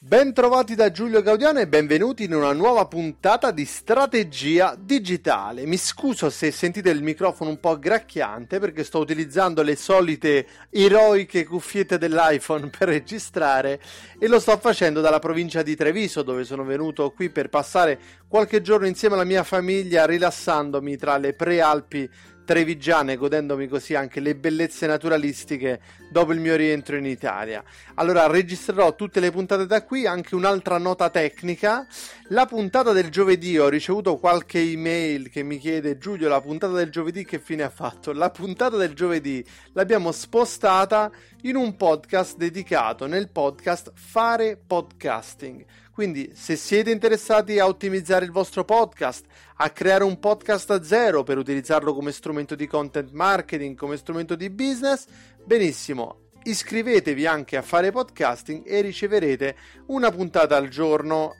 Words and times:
Bentrovati 0.00 0.76
da 0.76 0.92
Giulio 0.92 1.22
Gaudiano 1.22 1.58
e 1.58 1.66
benvenuti 1.66 2.22
in 2.22 2.32
una 2.32 2.52
nuova 2.52 2.86
puntata 2.86 3.50
di 3.50 3.64
strategia 3.64 4.76
digitale. 4.78 5.66
Mi 5.66 5.76
scuso 5.76 6.30
se 6.30 6.52
sentite 6.52 6.88
il 6.90 7.02
microfono 7.02 7.50
un 7.50 7.58
po' 7.58 7.80
gracchiante 7.80 8.60
perché 8.60 8.84
sto 8.84 9.00
utilizzando 9.00 9.60
le 9.62 9.74
solite 9.74 10.46
eroiche 10.70 11.44
cuffiette 11.44 11.98
dell'iPhone 11.98 12.70
per 12.78 12.86
registrare 12.86 13.80
e 14.20 14.28
lo 14.28 14.38
sto 14.38 14.56
facendo 14.58 15.00
dalla 15.00 15.18
provincia 15.18 15.62
di 15.62 15.74
Treviso 15.74 16.22
dove 16.22 16.44
sono 16.44 16.62
venuto 16.62 17.10
qui 17.10 17.28
per 17.28 17.48
passare 17.48 17.98
qualche 18.28 18.62
giorno 18.62 18.86
insieme 18.86 19.16
alla 19.16 19.24
mia 19.24 19.42
famiglia 19.42 20.06
rilassandomi 20.06 20.96
tra 20.96 21.16
le 21.16 21.34
prealpi 21.34 22.08
trevigiane, 22.48 23.18
godendomi 23.18 23.68
così 23.68 23.94
anche 23.94 24.20
le 24.20 24.34
bellezze 24.34 24.86
naturalistiche 24.86 25.80
dopo 26.10 26.32
il 26.32 26.40
mio 26.40 26.56
rientro 26.56 26.96
in 26.96 27.04
Italia. 27.04 27.62
Allora 27.96 28.26
registrerò 28.26 28.94
tutte 28.94 29.20
le 29.20 29.30
puntate 29.30 29.66
da 29.66 29.84
qui, 29.84 30.06
anche 30.06 30.34
un'altra 30.34 30.78
nota 30.78 31.10
tecnica. 31.10 31.86
La 32.28 32.46
puntata 32.46 32.92
del 32.92 33.10
giovedì, 33.10 33.58
ho 33.58 33.68
ricevuto 33.68 34.16
qualche 34.16 34.60
email 34.60 35.28
che 35.28 35.42
mi 35.42 35.58
chiede 35.58 35.98
Giulio, 35.98 36.26
la 36.26 36.40
puntata 36.40 36.72
del 36.72 36.88
giovedì 36.88 37.22
che 37.26 37.38
fine 37.38 37.64
ha 37.64 37.68
fatto? 37.68 38.12
La 38.14 38.30
puntata 38.30 38.78
del 38.78 38.94
giovedì 38.94 39.44
l'abbiamo 39.74 40.10
spostata 40.10 41.10
in 41.42 41.54
un 41.54 41.76
podcast 41.76 42.38
dedicato 42.38 43.06
nel 43.06 43.28
podcast 43.28 43.92
Fare 43.94 44.56
Podcasting. 44.56 45.66
Quindi 45.98 46.30
se 46.32 46.54
siete 46.54 46.92
interessati 46.92 47.58
a 47.58 47.66
ottimizzare 47.66 48.24
il 48.24 48.30
vostro 48.30 48.64
podcast, 48.64 49.26
a 49.56 49.70
creare 49.70 50.04
un 50.04 50.20
podcast 50.20 50.70
a 50.70 50.84
zero 50.84 51.24
per 51.24 51.38
utilizzarlo 51.38 51.92
come 51.92 52.12
strumento 52.12 52.54
di 52.54 52.68
content 52.68 53.10
marketing, 53.10 53.76
come 53.76 53.96
strumento 53.96 54.36
di 54.36 54.48
business, 54.48 55.06
benissimo. 55.44 56.26
Iscrivetevi 56.44 57.26
anche 57.26 57.56
a 57.56 57.62
fare 57.62 57.90
podcasting 57.90 58.62
e 58.64 58.80
riceverete 58.80 59.56
una 59.86 60.12
puntata 60.12 60.54
al 60.54 60.68
giorno, 60.68 61.32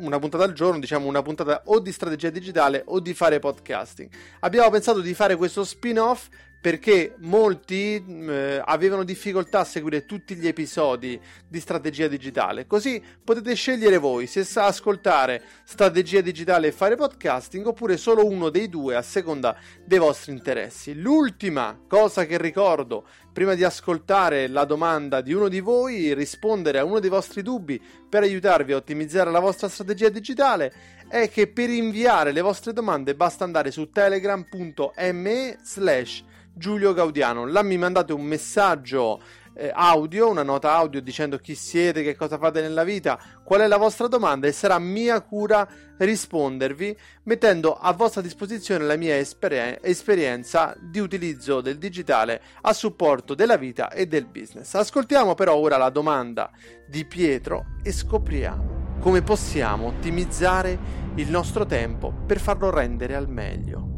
una 0.00 0.18
puntata 0.18 0.44
al 0.44 0.52
giorno, 0.52 0.78
diciamo 0.78 1.06
una 1.06 1.22
puntata 1.22 1.62
o 1.64 1.80
di 1.80 1.90
strategia 1.90 2.28
digitale 2.28 2.82
o 2.84 3.00
di 3.00 3.14
fare 3.14 3.38
podcasting. 3.38 4.10
Abbiamo 4.40 4.68
pensato 4.68 5.00
di 5.00 5.14
fare 5.14 5.36
questo 5.36 5.64
spin-off 5.64 6.28
perché 6.62 7.16
molti 7.18 7.96
eh, 7.96 8.62
avevano 8.64 9.02
difficoltà 9.02 9.58
a 9.58 9.64
seguire 9.64 10.06
tutti 10.06 10.36
gli 10.36 10.46
episodi 10.46 11.20
di 11.48 11.58
strategia 11.58 12.06
digitale. 12.06 12.68
Così 12.68 13.02
potete 13.24 13.54
scegliere 13.54 13.98
voi 13.98 14.28
se 14.28 14.44
sa 14.44 14.66
ascoltare 14.66 15.42
strategia 15.64 16.20
digitale 16.20 16.68
e 16.68 16.72
fare 16.72 16.94
podcasting 16.94 17.66
oppure 17.66 17.96
solo 17.96 18.24
uno 18.24 18.48
dei 18.48 18.68
due 18.68 18.94
a 18.94 19.02
seconda 19.02 19.58
dei 19.84 19.98
vostri 19.98 20.30
interessi. 20.30 20.94
L'ultima 20.94 21.76
cosa 21.88 22.26
che 22.26 22.38
ricordo 22.38 23.08
prima 23.32 23.54
di 23.54 23.64
ascoltare 23.64 24.46
la 24.46 24.64
domanda 24.64 25.20
di 25.20 25.32
uno 25.32 25.48
di 25.48 25.58
voi, 25.58 26.14
rispondere 26.14 26.78
a 26.78 26.84
uno 26.84 27.00
dei 27.00 27.10
vostri 27.10 27.42
dubbi 27.42 27.82
per 28.08 28.22
aiutarvi 28.22 28.72
a 28.72 28.76
ottimizzare 28.76 29.32
la 29.32 29.40
vostra 29.40 29.68
strategia 29.68 30.10
digitale 30.10 30.72
è 31.08 31.28
che 31.28 31.48
per 31.48 31.70
inviare 31.70 32.30
le 32.30 32.40
vostre 32.40 32.72
domande 32.72 33.16
basta 33.16 33.42
andare 33.42 33.72
su 33.72 33.90
telegram.me 33.90 35.58
slash 35.60 36.24
Giulio 36.54 36.92
Gaudiano. 36.92 37.46
Là 37.46 37.62
mi 37.62 37.76
mandate 37.76 38.12
un 38.12 38.22
messaggio 38.22 39.20
eh, 39.54 39.70
audio, 39.74 40.30
una 40.30 40.42
nota 40.42 40.72
audio 40.72 41.00
dicendo 41.00 41.38
chi 41.38 41.54
siete, 41.54 42.02
che 42.02 42.16
cosa 42.16 42.38
fate 42.38 42.60
nella 42.60 42.84
vita, 42.84 43.18
qual 43.44 43.60
è 43.60 43.66
la 43.66 43.76
vostra 43.76 44.06
domanda 44.06 44.46
e 44.46 44.52
sarà 44.52 44.78
mia 44.78 45.20
cura 45.20 45.68
rispondervi 45.98 46.96
mettendo 47.24 47.74
a 47.74 47.92
vostra 47.92 48.20
disposizione 48.20 48.84
la 48.84 48.96
mia 48.96 49.16
esper- 49.16 49.78
esperienza 49.82 50.74
di 50.80 50.98
utilizzo 50.98 51.60
del 51.60 51.78
digitale 51.78 52.40
a 52.62 52.72
supporto 52.72 53.34
della 53.34 53.56
vita 53.56 53.90
e 53.90 54.06
del 54.06 54.26
business. 54.26 54.74
Ascoltiamo 54.74 55.34
però 55.34 55.54
ora 55.56 55.76
la 55.76 55.90
domanda 55.90 56.50
di 56.86 57.04
Pietro 57.04 57.66
e 57.82 57.92
scopriamo 57.92 58.80
come 59.00 59.22
possiamo 59.22 59.88
ottimizzare 59.88 60.78
il 61.16 61.28
nostro 61.28 61.66
tempo 61.66 62.12
per 62.24 62.38
farlo 62.38 62.70
rendere 62.70 63.16
al 63.16 63.28
meglio. 63.28 63.91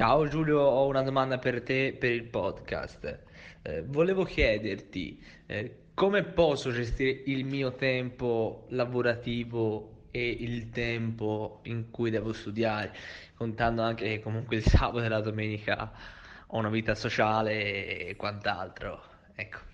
Ciao 0.00 0.26
Giulio, 0.26 0.60
ho 0.60 0.86
una 0.86 1.02
domanda 1.02 1.36
per 1.36 1.62
te 1.62 1.92
per 1.92 2.10
il 2.12 2.24
podcast. 2.24 3.18
Eh, 3.60 3.82
volevo 3.82 4.24
chiederti 4.24 5.22
eh, 5.44 5.88
come 5.92 6.22
posso 6.22 6.72
gestire 6.72 7.24
il 7.26 7.44
mio 7.44 7.74
tempo 7.74 8.64
lavorativo 8.70 10.06
e 10.10 10.26
il 10.26 10.70
tempo 10.70 11.60
in 11.64 11.90
cui 11.90 12.08
devo 12.08 12.32
studiare, 12.32 12.94
contando 13.34 13.82
anche 13.82 14.04
che 14.04 14.20
comunque 14.20 14.56
il 14.56 14.64
sabato 14.64 15.04
e 15.04 15.08
la 15.08 15.20
domenica 15.20 15.92
ho 16.46 16.56
una 16.56 16.70
vita 16.70 16.94
sociale 16.94 18.06
e 18.06 18.16
quant'altro. 18.16 19.02
Ecco. 19.34 19.69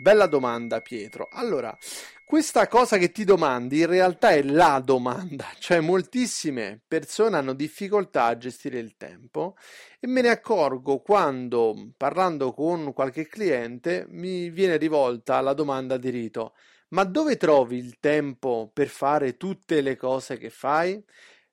Bella 0.00 0.24
domanda 0.24 0.80
Pietro. 0.80 1.28
Allora, 1.30 1.76
questa 2.24 2.68
cosa 2.68 2.96
che 2.96 3.12
ti 3.12 3.22
domandi 3.22 3.80
in 3.80 3.86
realtà 3.86 4.30
è 4.30 4.42
la 4.42 4.80
domanda, 4.82 5.48
cioè 5.60 5.80
moltissime 5.80 6.80
persone 6.88 7.36
hanno 7.36 7.52
difficoltà 7.52 8.24
a 8.24 8.38
gestire 8.38 8.78
il 8.78 8.96
tempo 8.96 9.56
e 9.98 10.06
me 10.06 10.22
ne 10.22 10.30
accorgo 10.30 11.00
quando 11.00 11.92
parlando 11.98 12.54
con 12.54 12.94
qualche 12.94 13.26
cliente 13.26 14.06
mi 14.08 14.48
viene 14.48 14.78
rivolta 14.78 15.38
la 15.42 15.52
domanda 15.52 15.98
di 15.98 16.08
rito, 16.08 16.54
ma 16.88 17.04
dove 17.04 17.36
trovi 17.36 17.76
il 17.76 17.98
tempo 18.00 18.70
per 18.72 18.88
fare 18.88 19.36
tutte 19.36 19.82
le 19.82 19.96
cose 19.96 20.38
che 20.38 20.48
fai? 20.48 21.04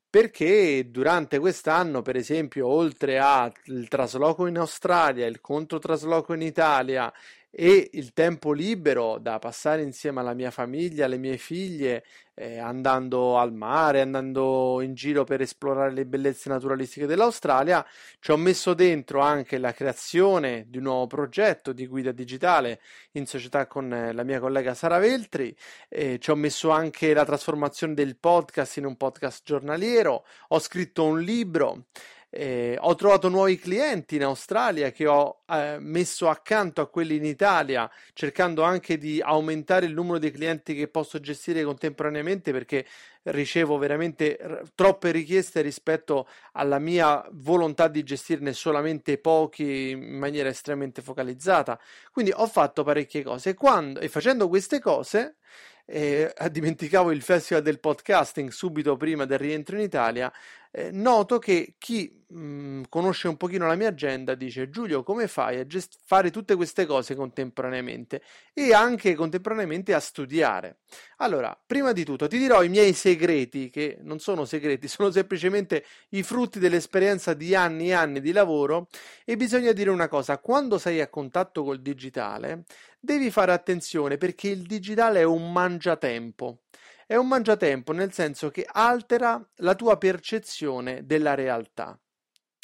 perché 0.09 0.89
durante 0.89 1.37
quest'anno, 1.37 2.01
per 2.01 2.15
esempio, 2.15 2.67
oltre 2.67 3.19
al 3.19 3.51
trasloco 3.87 4.47
in 4.47 4.57
Australia, 4.57 5.25
il 5.27 5.41
controtrasloco 5.41 6.33
in 6.33 6.41
Italia 6.41 7.11
e 7.49 7.89
il 7.93 8.13
tempo 8.13 8.51
libero 8.51 9.17
da 9.19 9.39
passare 9.39 9.81
insieme 9.81 10.19
alla 10.19 10.33
mia 10.33 10.51
famiglia, 10.51 11.05
alle 11.05 11.17
mie 11.17 11.37
figlie, 11.37 12.03
eh, 12.35 12.59
andando 12.59 13.37
al 13.39 13.51
mare, 13.51 14.01
andando 14.01 14.79
in 14.81 14.93
giro 14.93 15.23
per 15.23 15.41
esplorare 15.41 15.91
le 15.91 16.05
bellezze 16.05 16.49
naturalistiche 16.49 17.07
dell'Australia, 17.07 17.83
ci 18.19 18.31
ho 18.31 18.37
messo 18.37 18.73
dentro 18.75 19.21
anche 19.21 19.57
la 19.57 19.73
creazione 19.73 20.65
di 20.67 20.77
un 20.77 20.83
nuovo 20.83 21.07
progetto 21.07 21.73
di 21.73 21.87
guida 21.87 22.11
digitale 22.11 22.79
in 23.13 23.25
società 23.25 23.65
con 23.65 23.91
eh, 23.91 24.13
la 24.13 24.23
mia 24.23 24.39
collega 24.39 24.75
Sara 24.75 24.99
Veltri, 24.99 25.55
eh, 25.89 26.19
ci 26.19 26.29
ho 26.29 26.35
messo 26.35 26.69
anche 26.69 27.13
la 27.13 27.25
trasformazione 27.25 27.95
del 27.95 28.17
podcast 28.17 28.77
in 28.77 28.85
un 28.85 28.97
podcast 28.97 29.43
giornaliero, 29.43 30.25
ho 30.49 30.59
scritto 30.59 31.05
un 31.05 31.21
libro. 31.21 31.85
Eh, 32.29 32.77
ho 32.77 32.93
trovato 32.95 33.29
nuovi 33.29 33.57
clienti 33.57 34.17
in 34.17 34.23
Australia 34.23 34.91
che 34.91 35.07
ho 35.07 35.43
eh, 35.47 35.77
messo 35.79 36.27
accanto 36.27 36.81
a 36.81 36.87
quelli 36.87 37.15
in 37.15 37.23
Italia, 37.23 37.89
cercando 38.13 38.63
anche 38.63 38.97
di 38.97 39.21
aumentare 39.21 39.85
il 39.85 39.93
numero 39.93 40.19
di 40.19 40.29
clienti 40.29 40.75
che 40.75 40.89
posso 40.89 41.21
gestire 41.21 41.63
contemporaneamente 41.63 42.51
perché 42.51 42.85
ricevo 43.23 43.77
veramente 43.77 44.37
r- 44.41 44.61
troppe 44.75 45.11
richieste 45.11 45.61
rispetto 45.61 46.27
alla 46.51 46.79
mia 46.79 47.25
volontà 47.31 47.87
di 47.87 48.03
gestirne 48.03 48.51
solamente 48.51 49.17
pochi 49.19 49.91
in 49.91 50.17
maniera 50.17 50.49
estremamente 50.49 51.01
focalizzata. 51.01 51.79
Quindi 52.11 52.33
ho 52.35 52.47
fatto 52.47 52.83
parecchie 52.83 53.23
cose 53.23 53.53
quando, 53.53 54.01
e 54.01 54.09
facendo 54.09 54.49
queste 54.49 54.79
cose 54.81 55.36
eh, 55.85 56.33
dimenticavo 56.51 57.11
il 57.11 57.21
festival 57.21 57.63
del 57.63 57.79
podcasting 57.79 58.49
subito 58.49 58.97
prima 58.97 59.25
del 59.25 59.39
rientro 59.39 59.75
in 59.75 59.83
Italia, 59.83 60.31
eh, 60.71 60.91
noto 60.91 61.39
che 61.39 61.75
chi 61.77 62.25
mh, 62.27 62.39
mm, 62.39 62.83
conosce 62.89 63.27
un 63.27 63.37
pochino 63.37 63.67
la 63.67 63.75
mia 63.75 63.89
agenda 63.89 64.35
dice 64.35 64.69
Giulio 64.69 65.03
come 65.03 65.27
fai 65.27 65.59
a 65.59 65.65
gest- 65.65 65.99
fare 66.05 66.31
tutte 66.31 66.55
queste 66.55 66.85
cose 66.85 67.15
contemporaneamente 67.15 68.21
e 68.53 68.73
anche 68.73 69.15
contemporaneamente 69.15 69.93
a 69.93 69.99
studiare 69.99 70.79
allora 71.17 71.57
prima 71.65 71.91
di 71.91 72.03
tutto 72.03 72.27
ti 72.27 72.37
dirò 72.37 72.63
i 72.63 72.69
miei 72.69 72.93
segreti 72.93 73.69
che 73.69 73.97
non 74.01 74.19
sono 74.19 74.45
segreti 74.45 74.87
sono 74.89 75.11
semplicemente 75.11 75.85
i 76.09 76.23
frutti 76.23 76.59
dell'esperienza 76.59 77.33
di 77.33 77.55
anni 77.55 77.89
e 77.89 77.93
anni 77.93 78.21
di 78.21 78.31
lavoro 78.31 78.87
e 79.25 79.37
bisogna 79.37 79.71
dire 79.71 79.89
una 79.89 80.07
cosa 80.07 80.37
quando 80.39 80.77
sei 80.77 81.01
a 81.01 81.07
contatto 81.09 81.63
col 81.63 81.81
digitale 81.81 82.63
devi 82.99 83.31
fare 83.31 83.51
attenzione 83.51 84.17
perché 84.17 84.49
il 84.49 84.63
digitale 84.63 85.21
è 85.21 85.23
un 85.23 85.51
mangiatempo 85.51 86.59
è 87.07 87.15
un 87.15 87.27
mangiatempo 87.29 87.93
nel 87.93 88.11
senso 88.11 88.49
che 88.49 88.67
altera 88.69 89.41
la 89.57 89.75
tua 89.75 89.97
percezione 89.97 91.05
della 91.05 91.35
realtà. 91.35 91.97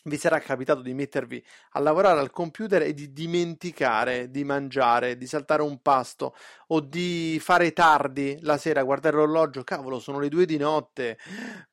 Vi 0.05 0.17
sarà 0.17 0.39
capitato 0.39 0.81
di 0.81 0.93
mettervi 0.93 1.41
a 1.71 1.79
lavorare 1.79 2.19
al 2.19 2.29
computer 2.29 2.81
e 2.81 2.93
di 2.93 3.13
dimenticare 3.13 4.29
di 4.29 4.43
mangiare, 4.43 5.15
di 5.15 5.25
saltare 5.25 5.61
un 5.61 5.81
pasto 5.81 6.35
o 6.67 6.81
di 6.81 7.39
fare 7.39 7.71
tardi 7.71 8.37
la 8.41 8.57
sera, 8.57 8.83
guardare 8.83 9.15
l'orologio, 9.15 9.63
cavolo, 9.63 9.99
sono 9.99 10.19
le 10.19 10.27
due 10.27 10.45
di 10.45 10.57
notte, 10.57 11.17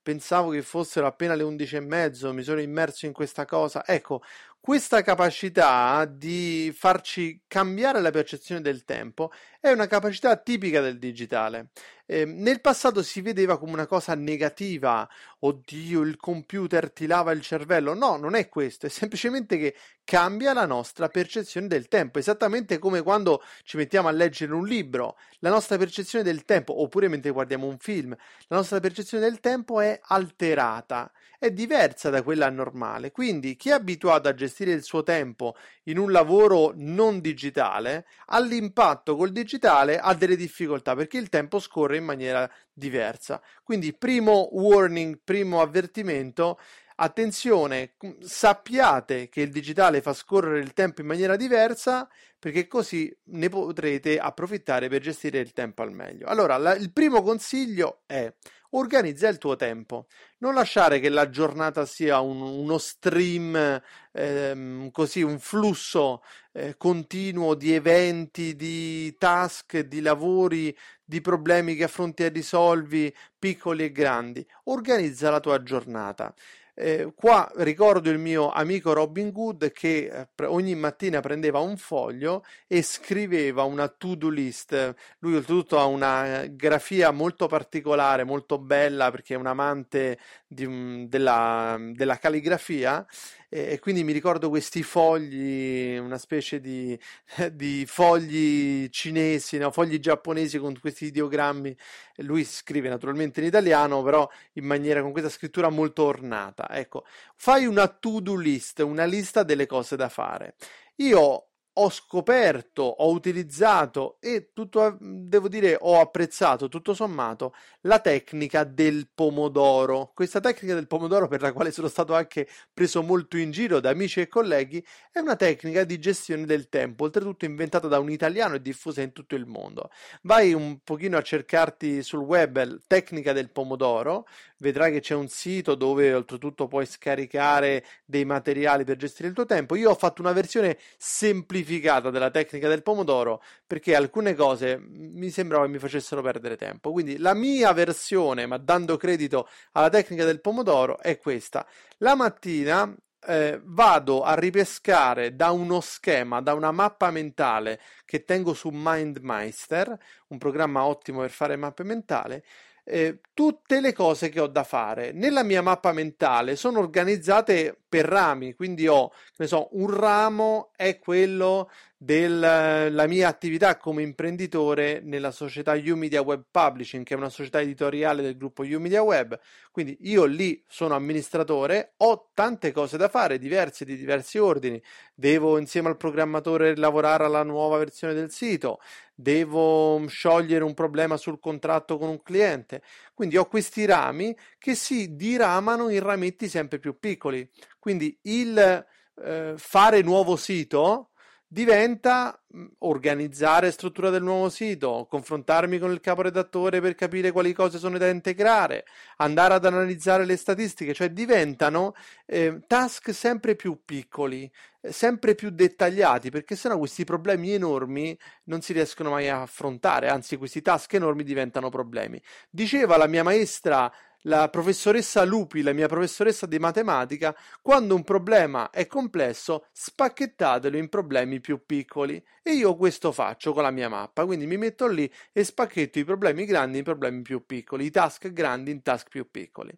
pensavo 0.01 0.51
che 0.51 0.63
fossero 0.63 1.09
appena 1.09 1.35
le 1.35 1.43
undici 1.43 1.75
e 1.75 1.81
mezzo, 1.81 2.33
mi 2.33 2.45
sono 2.45 2.61
immerso 2.61 3.07
in 3.07 3.13
questa 3.13 3.45
cosa. 3.45 3.85
Ecco, 3.85 4.23
questa 4.61 5.01
capacità 5.03 6.05
di 6.05 6.71
farci 6.77 7.45
cambiare 7.49 8.01
la 8.01 8.11
percezione 8.11 8.61
del 8.61 8.85
tempo 8.85 9.33
è 9.59 9.71
una 9.71 9.87
capacità 9.87 10.37
tipica 10.37 10.81
del 10.81 10.99
digitale. 10.99 11.71
Eh, 12.13 12.25
nel 12.25 12.61
passato 12.61 13.05
si 13.05 13.21
vedeva 13.21 13.57
come 13.57 13.71
una 13.71 13.87
cosa 13.87 14.17
negativa, 14.17 15.09
oddio, 15.39 16.01
il 16.01 16.17
computer 16.17 16.91
ti 16.91 17.07
lava 17.07 17.31
il 17.31 17.41
cervello. 17.41 17.95
No, 17.95 18.17
non 18.17 18.35
è 18.35 18.49
questo, 18.49 18.87
è 18.87 18.89
semplicemente 18.89 19.57
che 19.57 19.77
cambia 20.03 20.53
la 20.53 20.67
nostra 20.67 21.07
percezione 21.07 21.69
del 21.69 21.87
tempo, 21.87 22.19
esattamente 22.19 22.81
come 22.81 23.03
quando 23.03 23.45
ci 23.63 23.77
mettiamo 23.77 24.09
a 24.09 24.11
leggere 24.11 24.53
un 24.53 24.67
libro, 24.67 25.19
la 25.39 25.51
nostra 25.51 25.79
percezione 25.79 26.25
del 26.25 26.45
tempo, 26.45 26.83
oppure 26.83 27.07
mentre 27.07 27.31
guardiamo 27.31 27.69
un 27.69 27.79
film, 27.79 28.17
la 28.49 28.57
nostra 28.57 28.81
percezione 28.81 29.23
del 29.23 29.39
tempo 29.39 29.81
è 29.81 30.01
alterata, 30.03 31.13
è 31.39 31.53
diversa 31.53 32.11
da 32.11 32.23
quella 32.23 32.51
normale. 32.51 33.13
Quindi 33.13 33.55
chi 33.55 33.69
è 33.69 33.73
abituato 33.73 34.27
a 34.29 34.35
gestire 34.35 34.73
il 34.73 34.83
suo 34.83 35.05
tempo 35.05 35.55
in 35.85 35.97
un 35.97 36.11
lavoro 36.11 36.73
non 36.75 37.21
digitale, 37.21 38.07
all'impatto 38.27 39.15
col 39.15 39.31
digitale 39.31 39.99
ha 39.99 40.13
delle 40.15 40.37
difficoltà 40.37 40.97
perché 40.97 41.19
il 41.19 41.29
tempo 41.29 41.61
scorre 41.61 42.00
in 42.01 42.07
maniera 42.07 42.51
diversa. 42.73 43.41
Quindi 43.63 43.97
primo 43.97 44.49
warning, 44.53 45.21
primo 45.23 45.61
avvertimento, 45.61 46.59
attenzione, 46.97 47.95
sappiate 48.21 49.29
che 49.29 49.41
il 49.41 49.51
digitale 49.51 50.03
fa 50.03 50.13
scorrere 50.13 50.61
il 50.61 50.73
tempo 50.73 51.01
in 51.01 51.07
maniera 51.07 51.37
diversa 51.37 52.09
perché 52.39 52.67
così 52.67 53.15
ne 53.25 53.49
potrete 53.49 54.19
approfittare 54.19 54.89
per 54.89 55.03
gestire 55.03 55.39
il 55.39 55.53
tempo 55.53 55.83
al 55.83 55.93
meglio. 55.93 56.27
Allora, 56.27 56.57
la, 56.57 56.75
il 56.75 56.93
primo 56.93 57.23
consiglio 57.23 58.03
è 58.07 58.33
organizza 58.71 59.29
il 59.29 59.39
tuo 59.39 59.57
tempo, 59.57 60.07
non 60.39 60.55
lasciare 60.55 61.01
che 61.01 61.09
la 61.09 61.29
giornata 61.29 61.85
sia 61.87 62.21
un, 62.21 62.41
uno 62.41 62.79
stream, 62.79 63.83
ehm, 64.13 64.91
così 64.91 65.23
un 65.23 65.39
flusso 65.39 66.23
eh, 66.53 66.77
continuo 66.77 67.55
di 67.55 67.75
eventi, 67.75 68.55
di 68.55 69.15
task, 69.19 69.81
di 69.81 70.01
lavori, 70.01 70.77
di 71.11 71.21
problemi 71.21 71.75
che 71.75 71.83
affronti 71.83 72.23
e 72.23 72.29
risolvi, 72.29 73.13
piccoli 73.37 73.83
e 73.83 73.91
grandi. 73.91 74.47
Organizza 74.65 75.29
la 75.29 75.41
tua 75.41 75.61
giornata. 75.61 76.33
Eh, 76.73 77.13
qua 77.17 77.51
ricordo 77.57 78.11
il 78.11 78.19
mio 78.19 78.49
amico 78.49 78.93
Robin 78.93 79.33
Good 79.33 79.73
che 79.73 80.29
eh, 80.37 80.45
ogni 80.47 80.77
mattina 80.77 81.21
prendeva 81.21 81.59
un 81.59 81.77
foglio 81.77 82.45
e 82.69 82.83
scriveva 82.83 83.65
una 83.65 83.89
to-do 83.89 84.29
list. 84.29 84.95
Lui 85.19 85.35
oltretutto 85.35 85.81
ha 85.81 85.85
una 85.85 86.47
grafia 86.47 87.11
molto 87.11 87.49
particolare, 87.49 88.23
molto 88.23 88.59
bella 88.59 89.11
perché 89.11 89.35
è 89.35 89.37
un 89.37 89.47
amante 89.47 90.17
di, 90.47 91.09
della, 91.09 91.77
della 91.93 92.19
calligrafia 92.19 93.05
e, 93.53 93.81
quindi 93.81 94.05
mi 94.05 94.13
ricordo 94.13 94.49
questi 94.49 94.85
fogli, 94.85 95.97
una 95.97 96.19
specie 96.19 96.61
di, 96.61 96.97
di 97.53 97.85
fogli 97.85 98.89
cinesi, 98.91 99.59
no? 99.59 99.73
fogli 99.73 99.99
giapponesi 99.99 100.59
con 100.59 100.79
questi 100.79 101.07
ideogrammi. 101.07 101.77
Lui 102.19 102.45
scrive 102.45 102.89
naturalmente 102.89 103.41
in 103.41 103.47
italiano, 103.47 104.03
però 104.03 104.29
in 104.53 104.65
maniera 104.65 105.03
con 105.03 105.11
questa 105.11 105.29
scrittura 105.31 105.69
molto 105.69 106.05
ornata. 106.05 106.71
Ecco, 106.71 107.05
fai 107.35 107.67
una 107.67 107.89
to-do 107.89 108.37
list, 108.37 108.79
una 108.81 109.05
lista 109.05 109.43
delle 109.43 109.67
cose 109.67 109.97
da 109.97 110.09
fare. 110.09 110.55
Io 110.97 111.50
ho 111.83 111.89
scoperto, 111.89 112.83
ho 112.83 113.11
utilizzato 113.11 114.19
e 114.21 114.51
tutto, 114.53 114.99
devo 115.01 115.49
dire, 115.49 115.79
ho 115.81 115.99
apprezzato 115.99 116.69
tutto 116.69 116.93
sommato 116.93 117.55
la 117.83 118.01
tecnica 118.01 118.65
del 118.65 119.09
pomodoro. 119.15 120.13
Questa 120.15 120.41
tecnica 120.41 120.75
del 120.75 120.87
pomodoro, 120.87 121.27
per 121.27 121.41
la 121.41 121.53
quale 121.53 121.71
sono 121.71 121.89
stato 121.89 122.15
anche 122.15 122.47
preso 122.73 123.03
molto 123.03 123.39
in 123.39 123.51
giro 123.51 123.81
da 123.81 123.89
amici 123.89 124.21
e 124.21 124.29
colleghi, 124.29 124.85
è 125.11 125.21
una 125.21 125.37
tecnica 125.37 125.85
di 125.85 125.99
gestione 125.99 126.45
del 126.45 126.69
tempo, 126.69 127.05
oltretutto 127.05 127.47
inventata 127.47 127.89
da 127.89 127.99
un 127.99 128.11
italiano 128.11 128.57
e 128.57 128.61
diffusa 128.61 129.01
in 129.01 129.13
tutto 129.13 129.35
il 129.35 129.47
mondo. 129.47 129.91
Vai 130.23 130.53
un 130.53 130.81
pochino 130.85 131.17
a 131.17 131.23
cercarti 131.23 132.03
sul 132.03 132.21
web 132.21 132.83
tecnica 132.87 133.33
del 133.33 133.51
pomodoro, 133.51 134.27
vedrai 134.61 134.93
che 134.93 135.01
c'è 135.01 135.15
un 135.15 135.29
sito 135.29 135.75
dove 135.75 136.15
oltretutto 136.15 136.69
puoi 136.69 136.87
scaricare 136.87 137.85
dei 138.05 138.25
materiali 138.25 138.85
per 138.85 138.97
gestire 138.97 139.29
il 139.29 139.35
tuo 139.35 139.47
tempo. 139.47 139.75
Io 139.75 139.91
ho 139.91 139.95
fatto 139.95 140.23
una 140.23 140.33
versione 140.33 140.79
semplificata 140.97 142.11
della 142.11 142.31
tecnica 142.31 142.69
del 142.69 142.83
pomodoro 142.83 143.43
perché 143.67 143.95
alcune 143.95 144.35
cose 144.35 144.79
mi 144.79 145.31
sembrava 145.31 145.65
che 145.65 145.71
mi 145.73 145.79
facessero 145.79 146.23
perdere 146.23 146.57
tempo. 146.57 146.93
Quindi 146.93 147.19
la 147.19 147.35
mia 147.35 147.73
versione, 147.73 148.47
ma 148.47 148.59
dando 148.59 148.97
credito 148.97 149.49
alla 149.73 149.89
tecnica 149.89 150.25
del 150.25 150.41
pomodoro, 150.41 150.99
è 151.01 151.19
questa. 151.19 151.67
La 151.99 152.15
mattina 152.15 152.95
eh, 153.27 153.61
vado 153.63 154.23
a 154.23 154.35
ripescare 154.35 155.37
da 155.37 155.51
uno 155.51 155.81
schema, 155.81 156.41
da 156.41 156.55
una 156.55 156.71
mappa 156.71 157.11
mentale 157.11 157.81
che 158.05 158.25
tengo 158.25 158.55
su 158.55 158.71
MindMeister, 158.73 159.97
un 160.29 160.39
programma 160.39 160.85
ottimo 160.85 161.21
per 161.21 161.31
fare 161.31 161.57
mappe 161.57 161.85
mentali 161.85 162.43
eh, 162.91 163.21
tutte 163.33 163.81
le 163.81 163.93
cose 163.93 164.29
che 164.29 164.41
ho 164.41 164.47
da 164.47 164.65
fare. 164.65 165.13
Nella 165.13 165.43
mia 165.43 165.63
mappa 165.63 165.93
mentale 165.93 166.57
sono 166.57 166.81
organizzate 166.81 167.77
per 167.89 168.05
rami, 168.05 168.55
quindi 168.55 168.89
ho, 168.89 169.13
ne 169.37 169.47
so, 169.47 169.69
un 169.73 169.91
ramo 169.97 170.71
è 170.77 170.99
quello 170.99 171.71
della 172.03 173.07
mia 173.07 173.29
attività 173.29 173.77
come 173.77 174.01
imprenditore 174.01 175.03
nella 175.05 175.31
società 175.31 175.73
Umedia 175.73 176.23
Web 176.23 176.45
Publishing, 176.51 177.05
che 177.05 177.13
è 177.13 177.17
una 177.19 177.29
società 177.29 177.61
editoriale 177.61 178.23
del 178.23 178.39
gruppo 178.39 178.63
Umedia 178.63 179.03
Web. 179.03 179.39
Quindi 179.71 179.99
io 180.01 180.25
lì 180.25 180.65
sono 180.67 180.95
amministratore, 180.95 181.93
ho 181.99 182.31
tante 182.33 182.73
cose 182.73 182.97
da 182.97 183.11
fare, 183.11 183.39
diverse 183.39 183.85
di 183.85 183.99
diversi 183.99 184.39
ordini. 184.39 184.83
Devo 185.15 185.59
insieme 185.59 185.89
al 185.89 185.99
programmatore 185.99 186.75
lavorare 186.75 187.25
alla 187.25 187.43
nuova 187.43 187.77
versione 187.77 188.15
del 188.15 188.31
sito, 188.31 188.81
devo 189.15 190.03
sciogliere 190.09 190.65
un 190.65 190.73
problema 190.73 191.19
sul 191.19 191.39
contratto 191.39 191.99
con 191.99 192.09
un 192.09 192.23
cliente. 192.23 192.83
Quindi 193.13 193.37
ho 193.37 193.45
questi 193.47 193.85
rami 193.85 194.35
che 194.57 194.75
si 194.75 195.17
diramano 195.17 195.91
in 195.91 196.01
rametti 196.01 196.49
sempre 196.49 196.79
più 196.79 196.99
piccoli. 196.99 197.47
Quindi 197.79 198.19
il 198.23 198.87
eh, 199.23 199.53
fare 199.59 200.01
nuovo 200.01 200.37
sito 200.37 201.10
diventa 201.53 202.41
mh, 202.47 202.65
organizzare 202.79 203.73
struttura 203.73 204.09
del 204.09 204.23
nuovo 204.23 204.49
sito, 204.49 205.09
confrontarmi 205.11 205.81
con 205.81 205.91
il 205.91 205.99
caporedattore 205.99 206.81
per 206.81 206.95
capire 206.95 207.33
quali 207.33 207.53
cose 207.53 207.79
sono 207.79 207.99
da 207.99 208.09
integrare, 208.09 208.85
andare 209.17 209.55
ad 209.55 209.65
analizzare 209.65 210.25
le 210.25 210.37
statistiche, 210.37 210.95
cioè 210.95 211.11
diventano 211.11 211.95
eh, 212.25 212.61
task 212.69 213.13
sempre 213.13 213.57
più 213.57 213.81
piccoli, 213.85 214.49
eh, 214.81 214.93
sempre 214.93 215.35
più 215.35 215.51
dettagliati, 215.51 216.31
perché 216.31 216.55
sennò 216.55 216.79
questi 216.79 217.03
problemi 217.03 217.51
enormi 217.53 218.17
non 218.45 218.61
si 218.61 218.73
riescono 218.73 219.11
mai 219.11 219.29
a 219.29 219.43
affrontare, 219.43 220.09
anzi 220.09 220.37
questi 220.37 220.63
task 220.63 220.95
enormi 220.95 221.25
diventano 221.25 221.69
problemi. 221.69 222.23
Diceva 222.49 222.97
la 222.97 223.09
mia 223.09 223.25
maestra 223.25 223.93
la 224.23 224.49
professoressa 224.49 225.25
Lupi, 225.25 225.63
la 225.63 225.73
mia 225.73 225.89
professoressa 225.89 226.47
di 226.47 226.59
matematica, 226.59 227.35
quando 227.63 227.95
un 227.95 228.05
problema 228.05 228.71
è 228.71 228.87
complesso, 228.87 229.67
spacchettatelo 229.73 230.77
in 230.77 230.89
problemi 230.89 231.41
più 231.41 231.65
piccoli. 231.65 232.23
E 232.43 232.53
io 232.53 232.77
questo 232.77 233.13
faccio 233.13 233.53
con 233.53 233.63
la 233.63 233.71
mia 233.71 233.89
mappa, 233.89 234.25
quindi 234.25 234.47
mi 234.47 234.57
metto 234.57 234.87
lì 234.87 235.11
e 235.33 235.45
spacchetto 235.45 235.99
i 235.99 236.05
problemi 236.05 236.45
grandi 236.45 236.79
in 236.79 236.85
problemi 236.85 237.23
più 237.23 237.47
piccoli, 237.47 237.87
i 237.87 237.91
task 237.91 238.33
grandi 238.33 238.71
in 238.71 238.83
task 238.83 239.09
più 239.09 239.31
piccoli. 239.31 239.73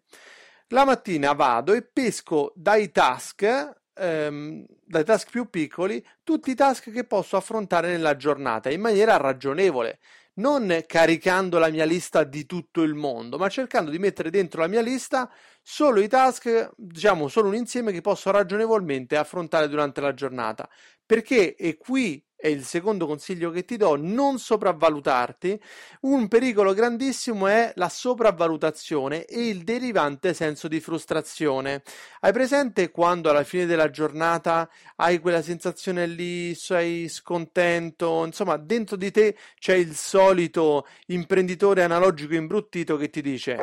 La 0.67 0.85
mattina 0.85 1.33
vado 1.33 1.73
e 1.73 1.83
pesco 1.83 2.51
dai 2.55 2.91
task 2.91 3.81
ehm, 3.95 4.65
dai 4.85 5.03
task 5.03 5.29
più 5.29 5.49
piccoli 5.49 6.03
tutti 6.23 6.51
i 6.51 6.55
task 6.55 6.91
che 6.91 7.03
posso 7.03 7.37
affrontare 7.37 7.91
nella 7.91 8.15
giornata 8.15 8.69
in 8.69 8.81
maniera 8.81 9.17
ragionevole 9.17 9.99
non 10.35 10.83
caricando 10.87 11.59
la 11.59 11.69
mia 11.69 11.85
lista 11.85 12.23
di 12.23 12.45
tutto 12.45 12.81
il 12.81 12.93
mondo, 12.95 13.37
ma 13.37 13.49
cercando 13.49 13.91
di 13.91 13.99
mettere 13.99 14.29
dentro 14.29 14.61
la 14.61 14.67
mia 14.67 14.81
lista 14.81 15.29
solo 15.61 16.01
i 16.01 16.07
task, 16.07 16.71
diciamo 16.75 17.27
solo 17.27 17.49
un 17.49 17.55
insieme 17.55 17.91
che 17.91 18.01
posso 18.01 18.31
ragionevolmente 18.31 19.15
affrontare 19.15 19.67
durante 19.67 20.01
la 20.01 20.13
giornata. 20.13 20.67
Perché, 21.05 21.55
e 21.55 21.77
qui 21.77 22.23
è 22.43 22.47
il 22.47 22.65
secondo 22.65 23.07
consiglio 23.07 23.51
che 23.51 23.63
ti 23.63 23.77
do, 23.77 23.95
non 23.95 24.37
sopravvalutarti. 24.37 25.57
Un 26.01 26.27
pericolo 26.27 26.73
grandissimo 26.73 27.47
è 27.47 27.71
la 27.75 27.87
sopravvalutazione 27.87 29.23
e 29.23 29.47
il 29.47 29.63
derivante 29.63 30.33
senso 30.33 30.67
di 30.67 30.81
frustrazione. 30.81 31.83
Hai 32.19 32.33
presente 32.33 32.91
quando 32.91 33.29
alla 33.29 33.45
fine 33.45 33.65
della 33.65 33.89
giornata 33.89 34.69
hai 34.97 35.19
quella 35.19 35.41
sensazione 35.41 36.05
lì, 36.05 36.53
sei 36.53 37.07
scontento, 37.07 38.25
insomma, 38.25 38.57
dentro 38.57 38.97
di 38.97 39.09
te 39.09 39.37
c'è 39.57 39.75
il 39.75 39.95
solito 39.95 40.85
imprenditore 41.05 41.81
analogico 41.83 42.35
imbruttito 42.35 42.97
che 42.97 43.09
ti 43.09 43.21
dice: 43.21 43.57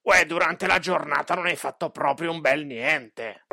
Uè, 0.00 0.24
durante 0.24 0.66
la 0.66 0.78
giornata 0.78 1.34
non 1.34 1.44
hai 1.44 1.56
fatto 1.56 1.90
proprio 1.90 2.30
un 2.30 2.40
bel 2.40 2.64
niente. 2.64 3.44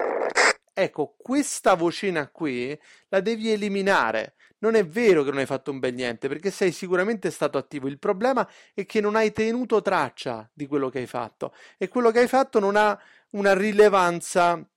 Ecco, 0.78 1.16
questa 1.18 1.74
vocina 1.76 2.28
qui 2.28 2.78
la 3.08 3.22
devi 3.22 3.50
eliminare. 3.50 4.36
Non 4.66 4.74
è 4.74 4.84
vero 4.84 5.22
che 5.22 5.30
non 5.30 5.38
hai 5.38 5.46
fatto 5.46 5.70
un 5.70 5.78
bel 5.78 5.94
niente, 5.94 6.28
perché 6.28 6.50
sei 6.50 6.72
sicuramente 6.72 7.30
stato 7.30 7.60
attivo. 7.60 7.88
Il 7.88 8.00
problema 8.00 8.50
è 8.74 8.84
che 8.88 9.00
non 9.00 9.16
hai 9.16 9.32
tenuto 9.32 9.80
traccia 9.84 10.50
di 10.52 10.66
quello 10.66 10.90
che 10.90 10.98
hai 10.98 11.06
fatto 11.06 11.54
e 11.78 11.88
quello 11.88 12.10
che 12.10 12.18
hai 12.18 12.28
fatto 12.28 12.60
non 12.60 12.76
ha 12.76 13.00
una 13.34 13.54
rilevanza 13.54 14.68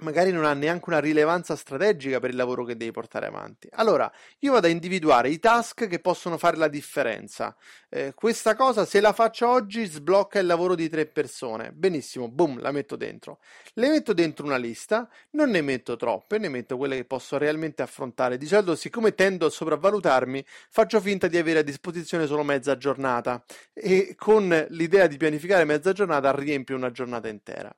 magari 0.00 0.30
non 0.30 0.44
ha 0.44 0.52
neanche 0.54 0.84
una 0.88 1.00
rilevanza 1.00 1.56
strategica 1.56 2.20
per 2.20 2.30
il 2.30 2.36
lavoro 2.36 2.64
che 2.64 2.76
devi 2.76 2.90
portare 2.90 3.26
avanti. 3.26 3.68
Allora, 3.72 4.10
io 4.40 4.52
vado 4.52 4.66
a 4.66 4.70
individuare 4.70 5.30
i 5.30 5.38
task 5.38 5.86
che 5.86 5.98
possono 5.98 6.38
fare 6.38 6.56
la 6.56 6.68
differenza. 6.68 7.56
Eh, 7.88 8.12
questa 8.14 8.54
cosa, 8.54 8.84
se 8.84 9.00
la 9.00 9.12
faccio 9.12 9.48
oggi, 9.48 9.86
sblocca 9.86 10.38
il 10.38 10.46
lavoro 10.46 10.74
di 10.74 10.88
tre 10.88 11.06
persone. 11.06 11.72
Benissimo, 11.72 12.28
boom, 12.28 12.60
la 12.60 12.70
metto 12.70 12.96
dentro. 12.96 13.38
Le 13.74 13.88
metto 13.88 14.12
dentro 14.12 14.44
una 14.44 14.56
lista, 14.56 15.08
non 15.30 15.50
ne 15.50 15.62
metto 15.62 15.96
troppe, 15.96 16.38
ne 16.38 16.48
metto 16.48 16.76
quelle 16.76 16.96
che 16.96 17.04
posso 17.04 17.38
realmente 17.38 17.82
affrontare. 17.82 18.36
Di 18.36 18.46
solito, 18.46 18.76
siccome 18.76 19.14
tendo 19.14 19.46
a 19.46 19.50
sopravvalutarmi, 19.50 20.44
faccio 20.70 21.00
finta 21.00 21.26
di 21.26 21.38
avere 21.38 21.60
a 21.60 21.62
disposizione 21.62 22.26
solo 22.26 22.42
mezza 22.42 22.76
giornata 22.76 23.42
e 23.72 24.14
con 24.16 24.66
l'idea 24.70 25.06
di 25.06 25.16
pianificare 25.16 25.64
mezza 25.64 25.92
giornata 25.92 26.30
riempio 26.32 26.76
una 26.76 26.90
giornata 26.90 27.28
intera. 27.28 27.74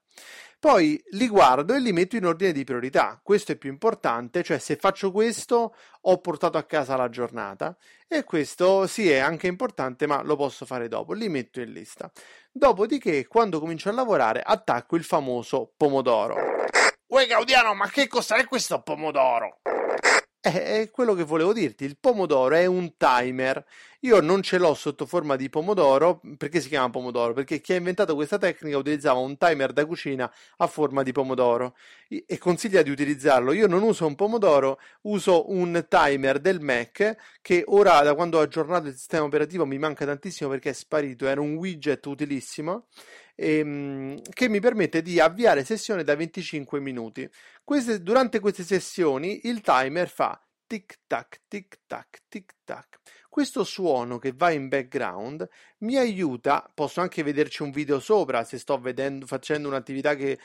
Poi 0.60 1.02
li 1.12 1.26
guardo 1.26 1.72
e 1.72 1.80
li 1.80 1.90
metto 1.90 2.16
in 2.16 2.26
ordine 2.26 2.52
di 2.52 2.64
priorità. 2.64 3.18
Questo 3.22 3.52
è 3.52 3.56
più 3.56 3.70
importante, 3.70 4.42
cioè 4.42 4.58
se 4.58 4.76
faccio 4.76 5.10
questo 5.10 5.74
ho 6.02 6.18
portato 6.18 6.58
a 6.58 6.64
casa 6.64 6.96
la 6.96 7.08
giornata 7.08 7.74
e 8.06 8.24
questo 8.24 8.86
sì 8.86 9.10
è 9.10 9.16
anche 9.16 9.46
importante, 9.46 10.06
ma 10.06 10.20
lo 10.20 10.36
posso 10.36 10.66
fare 10.66 10.86
dopo. 10.86 11.14
Li 11.14 11.30
metto 11.30 11.62
in 11.62 11.72
lista. 11.72 12.12
Dopodiché, 12.52 13.26
quando 13.26 13.58
comincio 13.58 13.88
a 13.88 13.92
lavorare, 13.92 14.42
attacco 14.44 14.96
il 14.96 15.04
famoso 15.04 15.72
pomodoro. 15.74 16.36
Uè 17.06 17.26
Gaudiano, 17.26 17.72
ma 17.72 17.88
che 17.88 18.06
cos'è 18.06 18.44
questo 18.44 18.82
pomodoro? 18.82 19.60
È 20.42 20.88
quello 20.90 21.12
che 21.12 21.22
volevo 21.22 21.52
dirti, 21.52 21.84
il 21.84 21.98
pomodoro 22.00 22.54
è 22.54 22.64
un 22.64 22.96
timer. 22.96 23.62
Io 24.00 24.20
non 24.22 24.40
ce 24.40 24.56
l'ho 24.56 24.72
sotto 24.72 25.04
forma 25.04 25.36
di 25.36 25.50
pomodoro, 25.50 26.22
perché 26.38 26.62
si 26.62 26.68
chiama 26.68 26.88
pomodoro? 26.88 27.34
Perché 27.34 27.60
chi 27.60 27.74
ha 27.74 27.76
inventato 27.76 28.14
questa 28.14 28.38
tecnica 28.38 28.78
utilizzava 28.78 29.18
un 29.18 29.36
timer 29.36 29.74
da 29.74 29.84
cucina 29.84 30.32
a 30.56 30.66
forma 30.66 31.02
di 31.02 31.12
pomodoro 31.12 31.76
e 32.08 32.38
consiglia 32.38 32.80
di 32.80 32.88
utilizzarlo. 32.88 33.52
Io 33.52 33.66
non 33.66 33.82
uso 33.82 34.06
un 34.06 34.14
pomodoro, 34.14 34.80
uso 35.02 35.50
un 35.50 35.84
timer 35.86 36.38
del 36.40 36.60
Mac 36.60 37.16
che 37.42 37.62
ora 37.66 38.00
da 38.00 38.14
quando 38.14 38.38
ho 38.38 38.40
aggiornato 38.40 38.88
il 38.88 38.94
sistema 38.94 39.24
operativo 39.24 39.66
mi 39.66 39.76
manca 39.76 40.06
tantissimo 40.06 40.48
perché 40.48 40.70
è 40.70 40.72
sparito, 40.72 41.26
era 41.26 41.42
un 41.42 41.56
widget 41.56 42.06
utilissimo 42.06 42.86
ehm, 43.40 44.20
che 44.32 44.48
mi 44.48 44.60
permette 44.60 45.02
di 45.02 45.18
avviare 45.18 45.64
sessione 45.64 46.04
da 46.04 46.14
25 46.14 46.78
minuti. 46.80 47.28
Queste, 47.64 48.02
durante 48.02 48.38
queste 48.40 48.62
sessioni 48.62 49.40
il 49.44 49.60
timer 49.62 50.08
fa 50.08 50.40
tic 50.66 51.00
tac 51.06 51.40
tic 51.48 51.80
tac 51.86 52.22
tic 52.28 52.52
tac 52.64 52.98
questo 53.30 53.62
suono 53.62 54.18
che 54.18 54.32
va 54.36 54.50
in 54.50 54.68
background 54.68 55.48
mi 55.78 55.96
aiuta, 55.96 56.68
posso 56.74 57.00
anche 57.00 57.22
vederci 57.22 57.62
un 57.62 57.70
video 57.70 58.00
sopra 58.00 58.42
se 58.44 58.58
sto 58.58 58.78
vedendo, 58.78 59.24
facendo 59.24 59.68
un'attività 59.68 60.16
che 60.16 60.38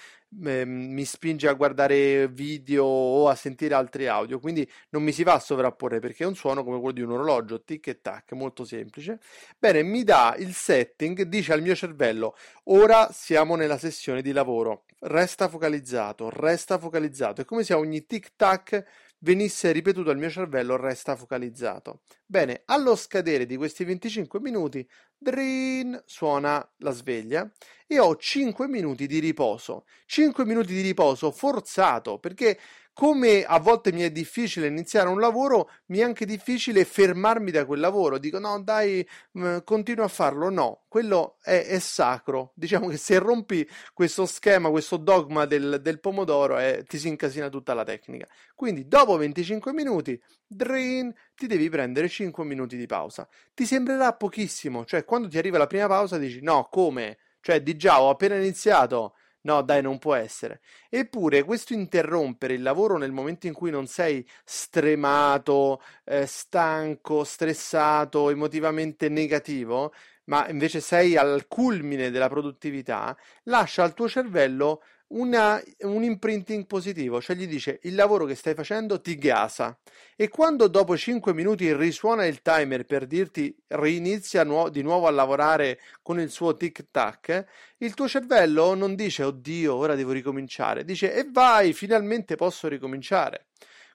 eh, 0.44 0.66
mi 0.66 1.04
spinge 1.04 1.48
a 1.48 1.54
guardare 1.54 2.28
video 2.28 2.86
o 2.86 3.28
a 3.28 3.36
sentire 3.36 3.74
altri 3.74 4.08
audio, 4.08 4.40
quindi 4.40 4.70
non 4.90 5.02
mi 5.02 5.12
si 5.12 5.24
va 5.24 5.34
a 5.34 5.40
sovrapporre 5.40 6.00
perché 6.00 6.24
è 6.24 6.28
un 6.28 6.36
suono 6.36 6.64
come 6.64 6.78
quello 6.78 6.94
di 6.94 7.02
un 7.02 7.12
orologio, 7.12 7.64
tic 7.64 7.88
e 7.88 8.02
tac, 8.02 8.34
molto 8.34 8.64
semplice. 8.64 9.20
Bene, 9.58 9.82
mi 9.82 10.04
dà 10.04 10.36
il 10.38 10.54
setting, 10.54 11.24
dice 11.24 11.54
al 11.54 11.64
mio 11.64 11.76
cervello, 11.76 12.38
ora 12.66 13.10
siamo 13.12 13.56
nella 13.56 13.80
sessione 13.80 14.22
di 14.22 14.32
lavoro, 14.32 14.86
resta 15.00 15.50
focalizzato, 15.50 16.30
resta 16.30 16.78
focalizzato, 16.78 17.42
è 17.42 17.46
come 17.46 17.64
se 17.64 17.74
a 17.74 17.78
ogni 17.78 18.06
tic 18.06 18.34
tac 18.36 18.86
venisse 19.20 19.72
ripetuto 19.72 20.10
al 20.10 20.18
mio 20.18 20.30
cervello 20.30 20.76
resta 20.76 21.16
focalizzato. 21.16 22.02
Bene, 22.26 22.64
allo 22.66 22.96
scadere 22.96 23.46
di 23.46 23.58
questi 23.58 23.84
25 23.84 24.40
minuti, 24.40 24.88
drin, 25.18 26.02
suona 26.06 26.68
la 26.78 26.92
sveglia 26.92 27.50
e 27.88 28.00
ho 28.00 28.16
5 28.16 28.68
minuti 28.68 29.08
di 29.08 29.20
riposo. 29.20 29.86
5 30.06 30.46
minuti 30.46 30.74
di 30.74 30.82
riposo 30.82 31.32
forzato 31.32 32.20
perché 32.20 32.60
come 32.96 33.44
a 33.44 33.60
volte 33.60 33.92
mi 33.92 34.04
è 34.04 34.10
difficile 34.10 34.68
iniziare 34.68 35.10
un 35.10 35.20
lavoro, 35.20 35.70
mi 35.88 35.98
è 35.98 36.04
anche 36.04 36.26
difficile 36.26 36.86
fermarmi 36.86 37.52
da 37.52 37.66
quel 37.66 37.82
lavoro. 37.82 38.18
Dico 38.18 38.40
no, 38.40 38.62
dai, 38.62 39.06
mh, 39.32 39.58
continuo 39.66 40.06
a 40.06 40.08
farlo. 40.08 40.50
No, 40.50 40.86
quello 40.88 41.36
è, 41.42 41.66
è, 41.66 41.80
sacro. 41.80 42.54
Diciamo 42.56 42.88
che 42.88 42.96
se 42.96 43.20
rompi 43.20 43.70
questo 43.94 44.26
schema, 44.26 44.70
questo 44.70 44.96
dogma 44.96 45.44
del, 45.44 45.82
del 45.82 46.00
pomodoro, 46.00 46.58
eh, 46.58 46.86
ti 46.88 46.98
si 46.98 47.10
incasina 47.10 47.50
tutta 47.50 47.74
la 47.74 47.84
tecnica. 47.84 48.30
Quindi 48.56 48.88
dopo 48.88 49.18
25 49.18 49.74
minuti, 49.74 50.18
drin, 50.48 51.14
ti 51.36 51.48
devi 51.48 51.68
prendere 51.68 52.08
5 52.08 52.46
minuti 52.46 52.78
di 52.78 52.86
pausa. 52.86 53.28
Ti 53.54 53.66
sembrerà 53.66 54.14
pochissimo, 54.14 54.86
cioè 54.86 55.04
quando 55.04 55.28
ti 55.28 55.38
arriva 55.38 55.58
la 55.58 55.68
prima 55.68 55.88
pausa 55.88 56.18
dici 56.18 56.42
no, 56.42 56.70
come? 56.72 57.18
Cioè 57.42 57.62
di 57.62 57.76
già 57.76 58.02
ho 58.02 58.10
appena 58.10 58.36
iniziato 58.36 59.16
No, 59.46 59.62
dai, 59.62 59.82
non 59.82 60.00
può 60.00 60.16
essere. 60.16 60.60
Eppure 60.90 61.44
questo 61.44 61.74
interrompere 61.74 62.56
il 62.56 62.64
lavoro 62.64 62.98
nel 62.98 63.12
momento 63.12 63.46
in 63.46 63.54
cui 63.54 63.70
non 63.70 63.86
sei 63.86 64.28
stremato, 64.44 65.82
eh, 66.04 66.26
stanco, 66.26 67.24
stressato, 67.24 68.32
emotivamente 68.32 69.08
negativo, 69.08 69.94
ma 70.26 70.50
invece 70.50 70.80
sei 70.82 71.16
al 71.16 71.46
culmine 71.48 72.10
della 72.10 72.28
produttività, 72.28 73.16
lascia 73.44 73.84
al 73.84 73.94
tuo 73.94 74.08
cervello 74.10 74.82
una, 75.08 75.62
un 75.82 76.04
imprinting 76.04 76.66
positivo, 76.66 77.22
cioè 77.22 77.36
gli 77.36 77.48
dice 77.48 77.80
il 77.84 77.96
lavoro 77.96 78.26
che 78.26 78.34
stai 78.34 78.56
facendo 78.56 79.00
ti 79.00 79.16
gasa 79.18 79.78
e 80.16 80.30
quando 80.30 80.68
dopo 80.68 80.98
5 80.98 81.34
minuti 81.34 81.72
risuona 81.76 82.26
il 82.26 82.42
timer 82.42 82.86
per 82.86 83.06
dirti 83.06 83.56
rinizia 83.68 84.44
nuo- 84.44 84.70
di 84.70 84.82
nuovo 84.82 85.06
a 85.08 85.12
lavorare 85.12 85.80
con 86.02 86.20
il 86.20 86.32
suo 86.32 86.58
tic 86.58 86.88
tac, 86.90 87.46
il 87.78 87.94
tuo 87.94 88.08
cervello 88.08 88.74
non 88.74 88.96
dice 88.96 89.24
oddio 89.24 89.76
ora 89.76 89.96
devo 89.96 90.12
ricominciare, 90.12 90.84
dice 90.84 91.14
e 91.14 91.28
vai 91.32 91.74
finalmente 91.74 92.36
posso 92.36 92.68
ricominciare. 92.68 93.48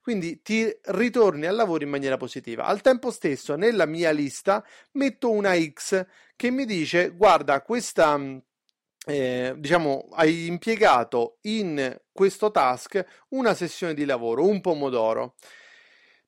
Quindi 0.03 0.41
ti 0.41 0.67
ritorni 0.87 1.45
al 1.45 1.55
lavoro 1.55 1.85
in 1.85 1.91
maniera 1.91 2.17
positiva. 2.17 2.65
Al 2.65 2.81
tempo 2.81 3.11
stesso, 3.11 3.55
nella 3.55 3.85
mia 3.85 4.11
lista 4.13 4.65
metto 4.93 5.31
una 5.31 5.55
X 5.55 6.07
che 6.37 6.51
mi 6.51 6.65
dice: 6.65 7.11
Guarda, 7.11 7.61
questa 7.61 8.19
eh, 9.11 9.55
diciamo, 9.57 10.09
hai 10.13 10.47
impiegato 10.47 11.39
in 11.43 11.99
questo 12.13 12.51
task 12.51 13.05
una 13.31 13.55
sessione 13.55 13.95
di 13.95 14.05
lavoro, 14.05 14.47
un 14.47 14.61
pomodoro. 14.61 15.35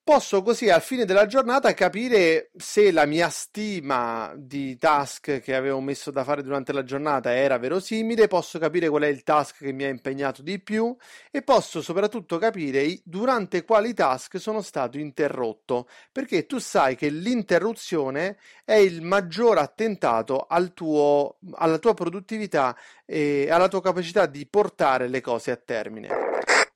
Posso 0.04 0.42
così 0.42 0.68
al 0.68 0.82
fine 0.82 1.04
della 1.04 1.26
giornata 1.26 1.72
capire 1.74 2.50
se 2.56 2.90
la 2.90 3.06
mia 3.06 3.28
stima 3.28 4.32
di 4.36 4.76
task 4.76 5.38
che 5.38 5.54
avevo 5.54 5.78
messo 5.78 6.10
da 6.10 6.24
fare 6.24 6.42
durante 6.42 6.72
la 6.72 6.82
giornata 6.82 7.32
era 7.32 7.56
verosimile, 7.56 8.26
posso 8.26 8.58
capire 8.58 8.88
qual 8.88 9.02
è 9.02 9.06
il 9.06 9.22
task 9.22 9.58
che 9.58 9.70
mi 9.70 9.84
ha 9.84 9.88
impegnato 9.88 10.42
di 10.42 10.60
più 10.60 10.92
e 11.30 11.42
posso 11.42 11.80
soprattutto 11.80 12.38
capire 12.38 12.98
durante 13.04 13.62
quali 13.62 13.94
task 13.94 14.40
sono 14.40 14.60
stato 14.60 14.98
interrotto, 14.98 15.86
perché 16.10 16.46
tu 16.46 16.58
sai 16.58 16.96
che 16.96 17.08
l'interruzione 17.08 18.38
è 18.64 18.74
il 18.74 19.02
maggior 19.02 19.58
attentato 19.58 20.46
al 20.48 20.74
tuo, 20.74 21.36
alla 21.52 21.78
tua 21.78 21.94
produttività 21.94 22.76
e 23.06 23.48
alla 23.48 23.68
tua 23.68 23.80
capacità 23.80 24.26
di 24.26 24.48
portare 24.48 25.06
le 25.06 25.20
cose 25.20 25.52
a 25.52 25.56
termine. 25.56 26.08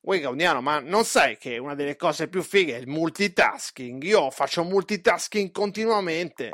Uè 0.06 0.20
Gaudiano, 0.20 0.60
ma 0.60 0.78
non 0.78 1.04
sai 1.04 1.36
che 1.36 1.58
una 1.58 1.74
delle 1.74 1.96
cose 1.96 2.28
più 2.28 2.44
fighe 2.44 2.76
è 2.76 2.78
il 2.78 2.86
multitasking? 2.86 4.00
Io 4.04 4.30
faccio 4.30 4.62
multitasking 4.62 5.50
continuamente. 5.50 6.50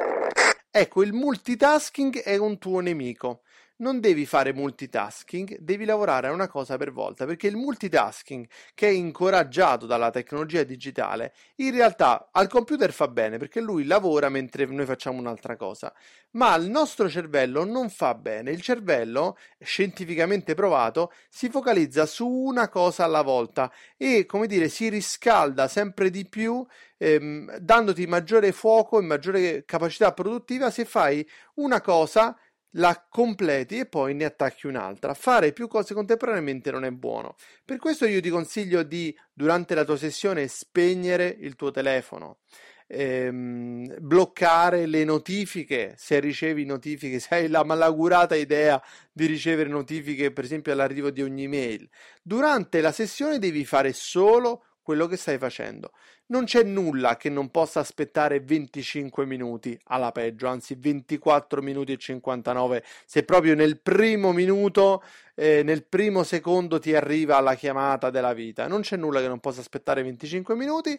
Ecco, 0.70 1.02
il 1.02 1.12
multitasking 1.12 2.20
è 2.22 2.38
un 2.38 2.56
tuo 2.56 2.80
nemico 2.80 3.42
non 3.82 3.98
devi 4.00 4.24
fare 4.26 4.54
multitasking, 4.54 5.58
devi 5.58 5.84
lavorare 5.84 6.28
a 6.28 6.32
una 6.32 6.48
cosa 6.48 6.76
per 6.76 6.92
volta, 6.92 7.26
perché 7.26 7.48
il 7.48 7.56
multitasking 7.56 8.46
che 8.74 8.86
è 8.86 8.90
incoraggiato 8.90 9.86
dalla 9.86 10.10
tecnologia 10.10 10.62
digitale, 10.62 11.34
in 11.56 11.72
realtà 11.72 12.28
al 12.30 12.48
computer 12.48 12.92
fa 12.92 13.08
bene 13.08 13.38
perché 13.38 13.60
lui 13.60 13.84
lavora 13.84 14.28
mentre 14.28 14.66
noi 14.66 14.86
facciamo 14.86 15.18
un'altra 15.18 15.56
cosa, 15.56 15.92
ma 16.32 16.52
al 16.52 16.66
nostro 16.66 17.08
cervello 17.08 17.64
non 17.64 17.90
fa 17.90 18.14
bene. 18.14 18.52
Il 18.52 18.62
cervello, 18.62 19.36
scientificamente 19.58 20.54
provato, 20.54 21.12
si 21.28 21.50
focalizza 21.50 22.06
su 22.06 22.26
una 22.28 22.68
cosa 22.68 23.04
alla 23.04 23.22
volta 23.22 23.70
e, 23.96 24.26
come 24.26 24.46
dire, 24.46 24.68
si 24.68 24.88
riscalda 24.88 25.66
sempre 25.66 26.08
di 26.08 26.26
più 26.28 26.64
ehm, 26.98 27.56
dandoti 27.58 28.06
maggiore 28.06 28.52
fuoco 28.52 29.00
e 29.00 29.02
maggiore 29.02 29.64
capacità 29.64 30.12
produttiva 30.12 30.70
se 30.70 30.84
fai 30.84 31.28
una 31.54 31.80
cosa 31.80 32.36
la 32.72 33.06
completi 33.08 33.78
e 33.78 33.86
poi 33.86 34.14
ne 34.14 34.24
attacchi 34.24 34.66
un'altra. 34.66 35.14
Fare 35.14 35.52
più 35.52 35.68
cose 35.68 35.94
contemporaneamente 35.94 36.70
non 36.70 36.84
è 36.84 36.90
buono. 36.90 37.36
Per 37.64 37.78
questo 37.78 38.06
io 38.06 38.20
ti 38.20 38.30
consiglio 38.30 38.82
di, 38.82 39.16
durante 39.32 39.74
la 39.74 39.84
tua 39.84 39.96
sessione, 39.96 40.46
spegnere 40.48 41.26
il 41.26 41.56
tuo 41.56 41.70
telefono. 41.70 42.38
Ehm, 42.94 43.96
bloccare 44.00 44.84
le 44.84 45.04
notifiche 45.04 45.94
se 45.96 46.20
ricevi 46.20 46.66
notifiche, 46.66 47.20
se 47.20 47.34
hai 47.34 47.48
la 47.48 47.64
malaugurata 47.64 48.34
idea 48.34 48.82
di 49.10 49.26
ricevere 49.26 49.70
notifiche, 49.70 50.30
per 50.30 50.44
esempio 50.44 50.72
all'arrivo 50.72 51.10
di 51.10 51.22
ogni 51.22 51.48
mail. 51.48 51.88
Durante 52.22 52.80
la 52.80 52.92
sessione 52.92 53.38
devi 53.38 53.64
fare 53.64 53.92
solo 53.92 54.64
quello 54.82 55.06
che 55.06 55.16
stai 55.16 55.38
facendo. 55.38 55.92
Non 56.26 56.44
c'è 56.44 56.62
nulla 56.62 57.16
che 57.16 57.28
non 57.28 57.50
possa 57.50 57.80
aspettare 57.80 58.40
25 58.40 59.24
minuti 59.24 59.78
alla 59.84 60.12
peggio, 60.12 60.48
anzi 60.48 60.74
24 60.78 61.62
minuti 61.62 61.92
e 61.92 61.96
59, 61.96 62.84
se 63.06 63.22
proprio 63.24 63.54
nel 63.54 63.80
primo 63.80 64.32
minuto, 64.32 65.02
eh, 65.34 65.62
nel 65.62 65.84
primo 65.86 66.22
secondo 66.24 66.78
ti 66.78 66.94
arriva 66.94 67.40
la 67.40 67.54
chiamata 67.54 68.10
della 68.10 68.32
vita. 68.32 68.66
Non 68.66 68.80
c'è 68.82 68.96
nulla 68.96 69.20
che 69.20 69.28
non 69.28 69.40
possa 69.40 69.60
aspettare 69.60 70.02
25 70.02 70.54
minuti 70.54 70.98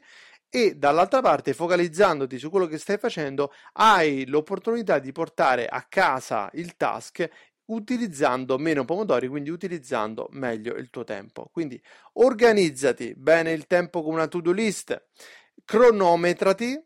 e 0.55 0.75
dall'altra 0.75 1.19
parte, 1.21 1.53
focalizzandoti 1.53 2.37
su 2.37 2.51
quello 2.51 2.67
che 2.67 2.77
stai 2.77 2.99
facendo, 2.99 3.51
hai 3.73 4.27
l'opportunità 4.27 4.99
di 4.99 5.11
portare 5.11 5.65
a 5.65 5.83
casa 5.89 6.47
il 6.53 6.77
task 6.77 7.27
utilizzando 7.73 8.57
meno 8.57 8.85
pomodori, 8.85 9.27
quindi 9.27 9.49
utilizzando 9.49 10.27
meglio 10.31 10.75
il 10.75 10.89
tuo 10.89 11.03
tempo. 11.03 11.49
Quindi 11.51 11.81
organizzati 12.13 13.13
bene 13.15 13.51
il 13.51 13.67
tempo 13.67 14.03
con 14.03 14.13
una 14.13 14.27
to-do 14.27 14.51
list, 14.51 15.07
cronometrati 15.65 16.81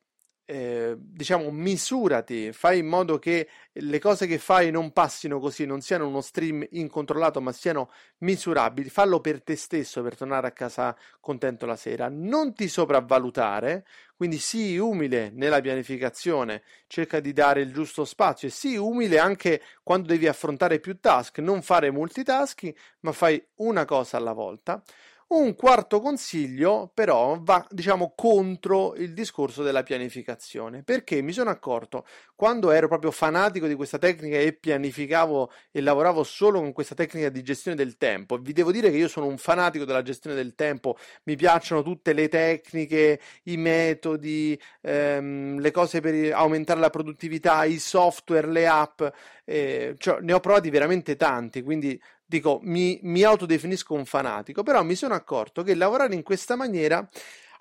eh, 0.50 0.96
diciamo, 0.98 1.51
misurati, 1.51 2.54
fai 2.54 2.80
in 2.80 2.88
modo 2.88 3.20
che 3.20 3.50
le 3.74 4.00
cose 4.00 4.27
che 4.27 4.38
fai 4.38 4.72
non 4.72 4.94
passino 4.94 5.39
così, 5.39 5.66
non 5.66 5.82
siano 5.82 6.08
uno 6.08 6.22
stream 6.22 6.66
incontrollato, 6.72 7.42
ma 7.42 7.51
siano 7.51 7.92
misurabili. 8.20 8.88
Fallo 8.88 9.20
per 9.20 9.44
te 9.44 9.58
stesso 9.58 10.01
per 10.01 10.16
tornare 10.16 10.48
a 10.48 10.51
casa 10.51 10.96
contento 11.20 11.66
la 11.66 11.75
sera. 11.75 12.08
Non 12.10 12.54
ti 12.54 12.70
sopravvalutare, 12.70 13.86
quindi 14.16 14.38
sii 14.38 14.77
umile 14.77 15.32
nella 15.34 15.60
pianificazione, 15.60 16.63
cerca 16.88 17.20
di 17.20 17.34
dare 17.34 17.60
il 17.60 17.74
giusto 17.74 18.06
spazio 18.06 18.48
e 18.48 18.51
sii 18.51 18.77
umile 18.77 19.20
anche 19.20 19.62
quando 19.84 20.08
devi 20.08 20.27
affrontare 20.27 20.80
più 20.80 20.98
task. 21.01 21.39
Non 21.39 21.62
fare 21.62 21.92
multitasking, 21.92 22.74
ma 23.01 23.12
fai 23.12 23.46
una 23.56 23.84
cosa 23.84 24.15
alla 24.15 24.34
volta. 24.34 24.82
Un 25.30 25.56
quarto 25.56 26.00
consiglio 26.00 26.90
però 26.94 27.38
va, 27.42 27.66
diciamo, 27.70 28.13
contro 28.16 28.96
il 28.96 29.13
discorso 29.13 29.62
della 29.62 29.84
pianificazione, 29.84 30.84
perché 30.84 31.22
mi 31.22 31.34
sono 31.34 31.50
accorto 31.50 32.06
quando 32.34 32.72
ero 32.72 32.88
proprio 32.88 33.12
fanatico 33.12 33.68
di 33.68 33.76
questa 33.76 33.98
tecnica 33.98 34.38
e 34.38 34.54
pianificavo 34.54 35.52
e 35.70 35.82
lavoravo 35.82 36.24
solo 36.24 36.62
con 36.62 36.72
questa 36.72 36.96
tecnica 36.96 37.28
di 37.28 37.44
gestione 37.44 37.76
del 37.76 37.98
tempo. 37.98 38.38
Vi 38.38 38.54
devo 38.54 38.72
dire 38.72 38.90
che 38.90 38.96
io 38.96 39.10
sono 39.10 39.26
un 39.26 39.38
fanatico 39.38 39.84
della 39.84 40.02
gestione 40.02 40.34
del 40.34 40.56
tempo, 40.56 40.98
mi 41.24 41.36
piacciono 41.36 41.84
tutte 41.84 42.13
le 42.13 42.30
tecniche, 42.30 43.20
i 43.44 43.58
metodi, 43.58 44.58
ehm, 44.82 45.60
le 45.60 45.72
cose 45.72 46.00
per 46.00 46.32
aumentare 46.32 46.80
la 46.80 46.90
produttività, 46.90 47.66
i 47.66 47.80
software, 47.80 48.48
le 48.48 48.66
app, 48.66 49.02
eh, 49.44 49.94
cioè, 49.98 50.20
ne 50.22 50.32
ho 50.34 50.40
provati 50.40 50.70
veramente 50.70 51.18
tanti, 51.18 51.62
quindi 51.63 52.00
dico, 52.28 52.60
mi, 52.63 53.00
mi 53.04 53.24
autodefinisco 53.24 53.94
un 53.94 54.06
fanatico, 54.06 54.62
però 54.62 54.84
mi 54.84 54.96
sono 54.96 55.13
accorto 55.13 55.63
che 55.63 55.74
lavorare 55.74 56.13
in 56.13 56.24
questa 56.24 56.56
maniera 56.56 57.08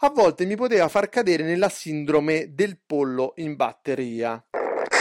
a 0.01 0.11
volte 0.11 0.45
mi 0.45 0.57
poteva 0.57 0.89
far 0.89 1.09
cadere 1.09 1.43
nella 1.43 1.71
sindrome 1.71 2.53
del 2.53 2.79
pollo 2.85 3.33
in 3.37 3.57
batteria. 3.57 4.45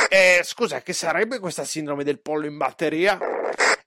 Eh, 0.08 0.42
scusa, 0.44 0.82
che 0.82 0.94
sarebbe 0.94 1.40
questa 1.40 1.66
sindrome 1.66 2.04
del 2.04 2.22
pollo 2.22 2.46
in 2.46 2.58
batteria? 2.58 3.20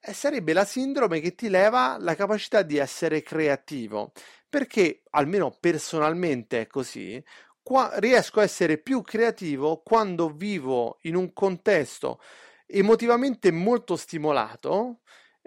Eh, 0.01 0.12
sarebbe 0.12 0.53
la 0.53 0.64
sindrome 0.64 1.21
che 1.21 1.35
ti 1.35 1.49
leva 1.49 1.97
la 1.99 2.14
capacità 2.14 2.62
di 2.62 2.77
essere 2.77 3.23
creativo, 3.23 4.12
perché 4.49 5.03
almeno 5.11 5.57
personalmente 5.59 6.62
è 6.62 6.67
così. 6.67 7.23
Qua, 7.62 7.93
riesco 7.97 8.41
a 8.41 8.43
essere 8.43 8.79
più 8.79 9.03
creativo 9.03 9.81
quando 9.83 10.31
vivo 10.31 10.99
in 11.03 11.14
un 11.14 11.33
contesto 11.33 12.21
emotivamente 12.67 13.51
molto 13.51 13.97
stimolato 13.97 15.01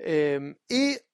ehm, 0.04 0.56
e 0.66 1.06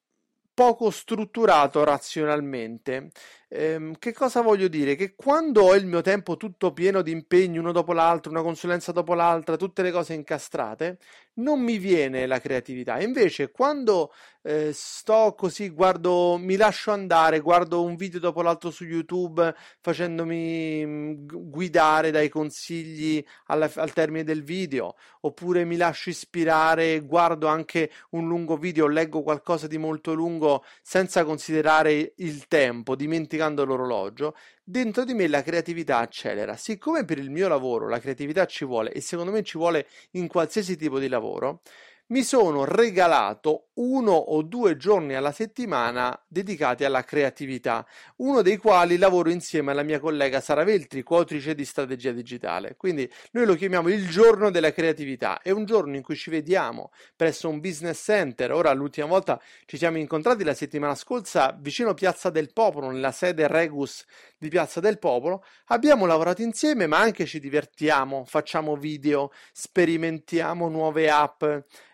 poco 0.53 0.89
strutturato 0.89 1.83
razionalmente. 1.83 3.11
Ehm, 3.49 3.95
che 3.97 4.11
cosa 4.11 4.41
voglio 4.41 4.67
dire? 4.67 4.95
Che 4.95 5.15
quando 5.15 5.63
ho 5.63 5.75
il 5.75 5.85
mio 5.85 6.01
tempo 6.01 6.35
tutto 6.35 6.73
pieno 6.73 7.01
di 7.01 7.11
impegni 7.11 7.57
uno 7.57 7.71
dopo 7.71 7.93
l'altro, 7.93 8.29
una 8.29 8.41
consulenza 8.41 8.91
dopo 8.91 9.13
l'altra, 9.13 9.55
tutte 9.55 9.81
le 9.83 9.91
cose 9.91 10.13
incastrate, 10.13 10.97
non 11.35 11.61
mi 11.61 11.77
viene 11.77 12.25
la 12.25 12.39
creatività. 12.39 12.99
Invece, 12.99 13.51
quando 13.51 14.11
eh, 14.43 14.71
sto 14.73 15.33
così, 15.37 15.69
guardo, 15.69 16.37
mi 16.37 16.57
lascio 16.57 16.91
andare, 16.91 17.39
guardo 17.39 17.83
un 17.83 17.95
video 17.95 18.19
dopo 18.19 18.41
l'altro 18.41 18.69
su 18.69 18.83
YouTube, 18.83 19.53
facendomi 19.79 20.85
mm, 20.85 21.13
guidare 21.49 22.11
dai 22.11 22.27
consigli 22.29 23.23
alla, 23.45 23.71
al 23.75 23.93
termine 23.93 24.23
del 24.23 24.43
video, 24.43 24.95
oppure 25.21 25.63
mi 25.63 25.77
lascio 25.77 26.09
ispirare, 26.09 26.99
guardo 27.01 27.47
anche 27.47 27.91
un 28.11 28.27
lungo 28.27 28.57
video, 28.57 28.87
leggo 28.87 29.21
qualcosa 29.21 29.67
di 29.67 29.77
molto 29.77 30.13
lungo 30.13 30.65
senza 30.81 31.23
considerare 31.23 32.13
il 32.17 32.47
tempo, 32.47 32.95
dimenticando 32.95 33.36
l'orologio, 33.63 34.35
dentro 34.63 35.03
di 35.03 35.13
me 35.13 35.27
la 35.27 35.41
creatività 35.41 35.99
accelera. 35.99 36.55
Siccome 36.55 37.05
per 37.05 37.17
il 37.17 37.29
mio 37.29 37.47
lavoro 37.47 37.87
la 37.87 37.99
creatività 37.99 38.45
ci 38.45 38.65
vuole 38.65 38.91
e 38.91 39.01
secondo 39.01 39.31
me 39.31 39.43
ci 39.43 39.57
vuole 39.57 39.87
in 40.11 40.27
qualsiasi 40.27 40.75
tipo 40.75 40.99
di 40.99 41.07
lavoro, 41.07 41.61
mi 42.07 42.23
sono 42.23 42.63
regalato 42.63 43.67
uno 43.77 44.11
o 44.13 44.41
due 44.41 44.77
giorni 44.77 45.13
alla 45.13 45.31
settimana 45.31 46.17
dedicati 46.27 46.83
alla 46.83 47.03
creatività, 47.03 47.85
uno 48.17 48.41
dei 48.41 48.57
quali 48.57 48.97
lavoro 48.97 49.29
insieme 49.29 49.71
alla 49.71 49.83
mia 49.83 49.99
collega 49.99 50.39
Sara 50.39 50.63
Veltri, 50.63 51.03
coautrice 51.03 51.53
di 51.53 51.65
Strategia 51.65 52.11
Digitale. 52.11 52.75
Quindi 52.75 53.11
noi 53.31 53.45
lo 53.45 53.55
chiamiamo 53.55 53.89
il 53.89 54.07
giorno 54.07 54.49
della 54.49 54.71
creatività, 54.71 55.41
è 55.41 55.51
un 55.51 55.65
giorno 55.65 55.95
in 55.95 56.01
cui 56.01 56.15
ci 56.15 56.29
vediamo 56.29 56.91
presso 57.15 57.49
un 57.49 57.59
business 57.59 58.03
center. 58.03 58.51
Ora 58.51 58.71
l'ultima 58.73 59.07
volta 59.07 59.39
ci 59.65 59.77
siamo 59.77 59.97
incontrati 59.97 60.43
la 60.43 60.53
settimana 60.53 60.95
scorsa 60.95 61.55
vicino 61.59 61.93
Piazza 61.93 62.29
del 62.29 62.51
Popolo, 62.53 62.89
nella 62.89 63.11
sede 63.11 63.47
Regus 63.47 64.05
di 64.37 64.49
Piazza 64.49 64.79
del 64.79 64.97
Popolo. 64.97 65.43
Abbiamo 65.65 66.05
lavorato 66.05 66.41
insieme, 66.41 66.87
ma 66.87 66.99
anche 66.99 67.25
ci 67.25 67.39
divertiamo, 67.39 68.23
facciamo 68.25 68.75
video, 68.75 69.31
sperimentiamo 69.51 70.69
nuove 70.69 71.09
app 71.09 71.43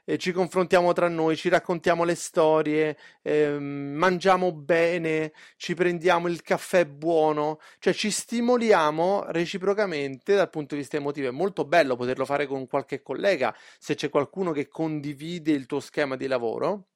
eh, 0.06 0.18
ci 0.18 0.32
confrontiamo 0.32 0.94
tra 0.94 1.08
noi, 1.08 1.36
ci 1.36 1.50
raccontiamo 1.50 2.04
le 2.04 2.16
storie, 2.16 2.98
eh, 3.22 3.58
mangiamo 3.60 4.52
bene, 4.54 5.34
ci 5.58 5.74
prendiamo 5.74 6.28
il 6.28 6.42
caffè 6.42 6.86
buono, 6.86 7.60
cioè 7.80 7.94
ci 7.94 8.12
stimoliamo 8.12 9.26
reciprocamente 9.28 10.36
dal 10.36 10.50
punto 10.50 10.76
di 10.76 10.82
vista 10.82 10.98
emotivo. 10.98 11.28
È 11.28 11.32
molto 11.32 11.66
bello 11.66 11.96
poterlo 11.96 12.26
fare 12.26 12.48
con 12.48 12.68
qualche 12.68 13.02
collega, 13.02 13.56
se 13.80 13.96
c'è 13.96 14.10
qualcuno 14.10 14.52
che 14.52 14.68
condivide 14.68 15.52
il 15.52 15.66
tuo 15.66 15.80
schema 15.80 16.16
di 16.16 16.28
lavoro 16.28 16.88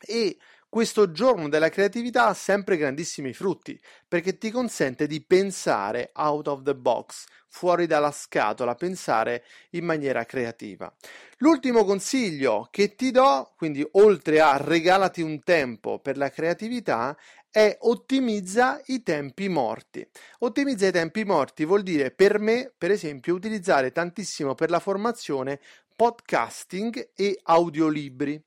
e 0.00 0.36
questo 0.68 1.12
giorno 1.12 1.48
della 1.48 1.68
creatività 1.68 2.26
ha 2.26 2.34
sempre 2.34 2.76
grandissimi 2.76 3.32
frutti 3.32 3.80
perché 4.08 4.38
ti 4.38 4.50
consente 4.50 5.06
di 5.06 5.22
pensare 5.24 6.10
out 6.14 6.48
of 6.48 6.62
the 6.64 6.74
box, 6.74 7.26
fuori 7.46 7.86
dalla 7.86 8.10
scatola, 8.10 8.74
pensare 8.74 9.44
in 9.70 9.84
maniera 9.84 10.24
creativa. 10.24 10.92
L'ultimo 11.38 11.84
consiglio 11.84 12.66
che 12.72 12.96
ti 12.96 13.12
do, 13.12 13.52
quindi 13.56 13.86
oltre 13.92 14.40
a 14.40 14.56
regalati 14.56 15.22
un 15.22 15.44
tempo 15.44 16.00
per 16.00 16.16
la 16.16 16.30
creatività, 16.30 17.16
è 17.48 17.76
ottimizza 17.82 18.82
i 18.86 19.04
tempi 19.04 19.48
morti. 19.48 20.04
Ottimizza 20.40 20.88
i 20.88 20.90
tempi 20.90 21.24
morti 21.24 21.64
vuol 21.64 21.84
dire 21.84 22.10
per 22.10 22.40
me, 22.40 22.72
per 22.76 22.90
esempio, 22.90 23.32
utilizzare 23.32 23.92
tantissimo 23.92 24.56
per 24.56 24.70
la 24.70 24.80
formazione 24.80 25.60
podcasting 25.94 27.10
e 27.14 27.38
audiolibri. 27.44 28.42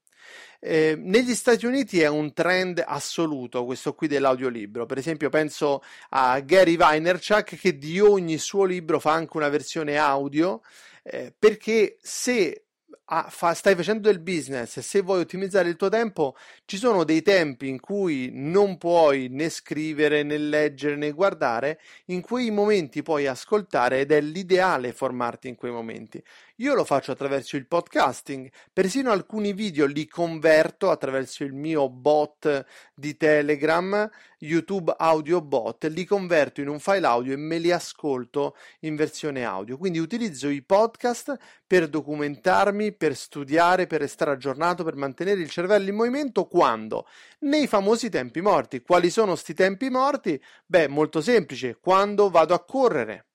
Eh, 0.59 0.95
negli 0.97 1.35
Stati 1.35 1.65
Uniti 1.65 2.01
è 2.01 2.07
un 2.07 2.33
trend 2.33 2.83
assoluto 2.85 3.65
questo 3.65 3.93
qui 3.93 4.07
dell'audiolibro. 4.07 4.85
Per 4.85 4.97
esempio, 4.97 5.29
penso 5.29 5.83
a 6.09 6.39
Gary 6.39 6.75
Vaynerchuk 6.75 7.55
che 7.55 7.77
di 7.77 7.99
ogni 7.99 8.37
suo 8.37 8.63
libro 8.65 8.99
fa 8.99 9.13
anche 9.13 9.37
una 9.37 9.49
versione 9.49 9.97
audio. 9.97 10.61
Eh, 11.03 11.33
perché 11.37 11.97
se 12.01 12.66
ah, 13.09 13.27
fa, 13.29 13.53
stai 13.53 13.75
facendo 13.75 14.09
del 14.09 14.19
business 14.19 14.77
e 14.77 14.81
se 14.81 15.01
vuoi 15.01 15.21
ottimizzare 15.21 15.69
il 15.69 15.75
tuo 15.75 15.89
tempo, 15.89 16.35
ci 16.65 16.77
sono 16.77 17.03
dei 17.03 17.21
tempi 17.21 17.67
in 17.67 17.79
cui 17.79 18.29
non 18.33 18.77
puoi 18.77 19.27
né 19.29 19.49
scrivere 19.49 20.23
né 20.23 20.37
leggere 20.37 20.95
né 20.95 21.11
guardare, 21.11 21.79
in 22.05 22.21
quei 22.21 22.51
momenti 22.51 23.03
puoi 23.03 23.27
ascoltare 23.27 23.99
ed 23.99 24.11
è 24.11 24.21
l'ideale 24.21 24.93
formarti 24.93 25.47
in 25.47 25.55
quei 25.55 25.71
momenti. 25.71 26.21
Io 26.57 26.73
lo 26.73 26.85
faccio 26.85 27.11
attraverso 27.11 27.55
il 27.55 27.67
podcasting, 27.67 28.49
persino 28.73 29.11
alcuni 29.11 29.53
video 29.53 29.85
li 29.85 30.07
converto 30.07 30.89
attraverso 30.89 31.43
il 31.43 31.53
mio 31.53 31.87
bot 31.89 32.65
di 32.95 33.15
Telegram, 33.15 34.09
YouTube 34.39 34.93
Audio 34.97 35.41
Bot, 35.41 35.85
li 35.85 36.05
converto 36.05 36.61
in 36.61 36.67
un 36.67 36.79
file 36.79 37.05
audio 37.07 37.33
e 37.33 37.37
me 37.37 37.57
li 37.57 37.71
ascolto 37.71 38.55
in 38.81 38.95
versione 38.95 39.43
audio. 39.43 39.77
Quindi 39.77 39.99
utilizzo 39.99 40.49
i 40.49 40.61
podcast 40.61 41.35
per 41.65 41.87
documentarmi, 41.87 42.93
per 42.93 43.15
studiare, 43.15 43.87
per 43.87 44.01
restare 44.01 44.31
aggiornato, 44.31 44.83
per 44.83 44.95
mantenere 44.95 45.41
il 45.41 45.49
cervello 45.49 45.89
in 45.89 45.95
movimento 45.95 46.45
quando? 46.45 47.07
Nei 47.39 47.67
famosi 47.67 48.09
tempi 48.09 48.41
morti. 48.41 48.81
Quali 48.81 49.09
sono 49.09 49.35
sti 49.35 49.53
tempi 49.53 49.89
morti? 49.89 50.41
Beh, 50.65 50.87
molto 50.87 51.21
semplice, 51.21 51.77
quando 51.79 52.29
vado 52.29 52.53
a 52.53 52.63
correre 52.63 53.27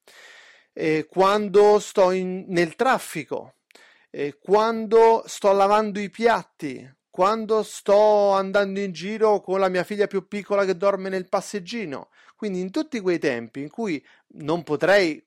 eh, 0.73 1.07
quando 1.09 1.79
sto 1.79 2.11
in, 2.11 2.45
nel 2.49 2.75
traffico, 2.75 3.57
eh, 4.11 4.39
quando 4.41 5.23
sto 5.27 5.53
lavando 5.53 6.01
i 6.01 6.11
piatti, 6.11 6.91
quando 7.13 7.63
sto 7.63 8.31
andando 8.31 8.81
in 8.81 8.91
giro 8.91 9.43
con 9.43 9.61
la 9.61 9.69
mia 9.69 9.85
figlia 9.85 10.07
più 10.07 10.27
piccola 10.27 10.65
che 10.65 10.79
dorme 10.79 11.11
nel 11.11 11.29
passeggino. 11.29 12.09
Quindi 12.35 12.61
in 12.61 12.71
tutti 12.71 13.01
quei 13.01 13.19
tempi 13.19 13.61
in 13.61 13.69
cui 13.69 14.03
non 14.39 14.63
potrei 14.63 15.23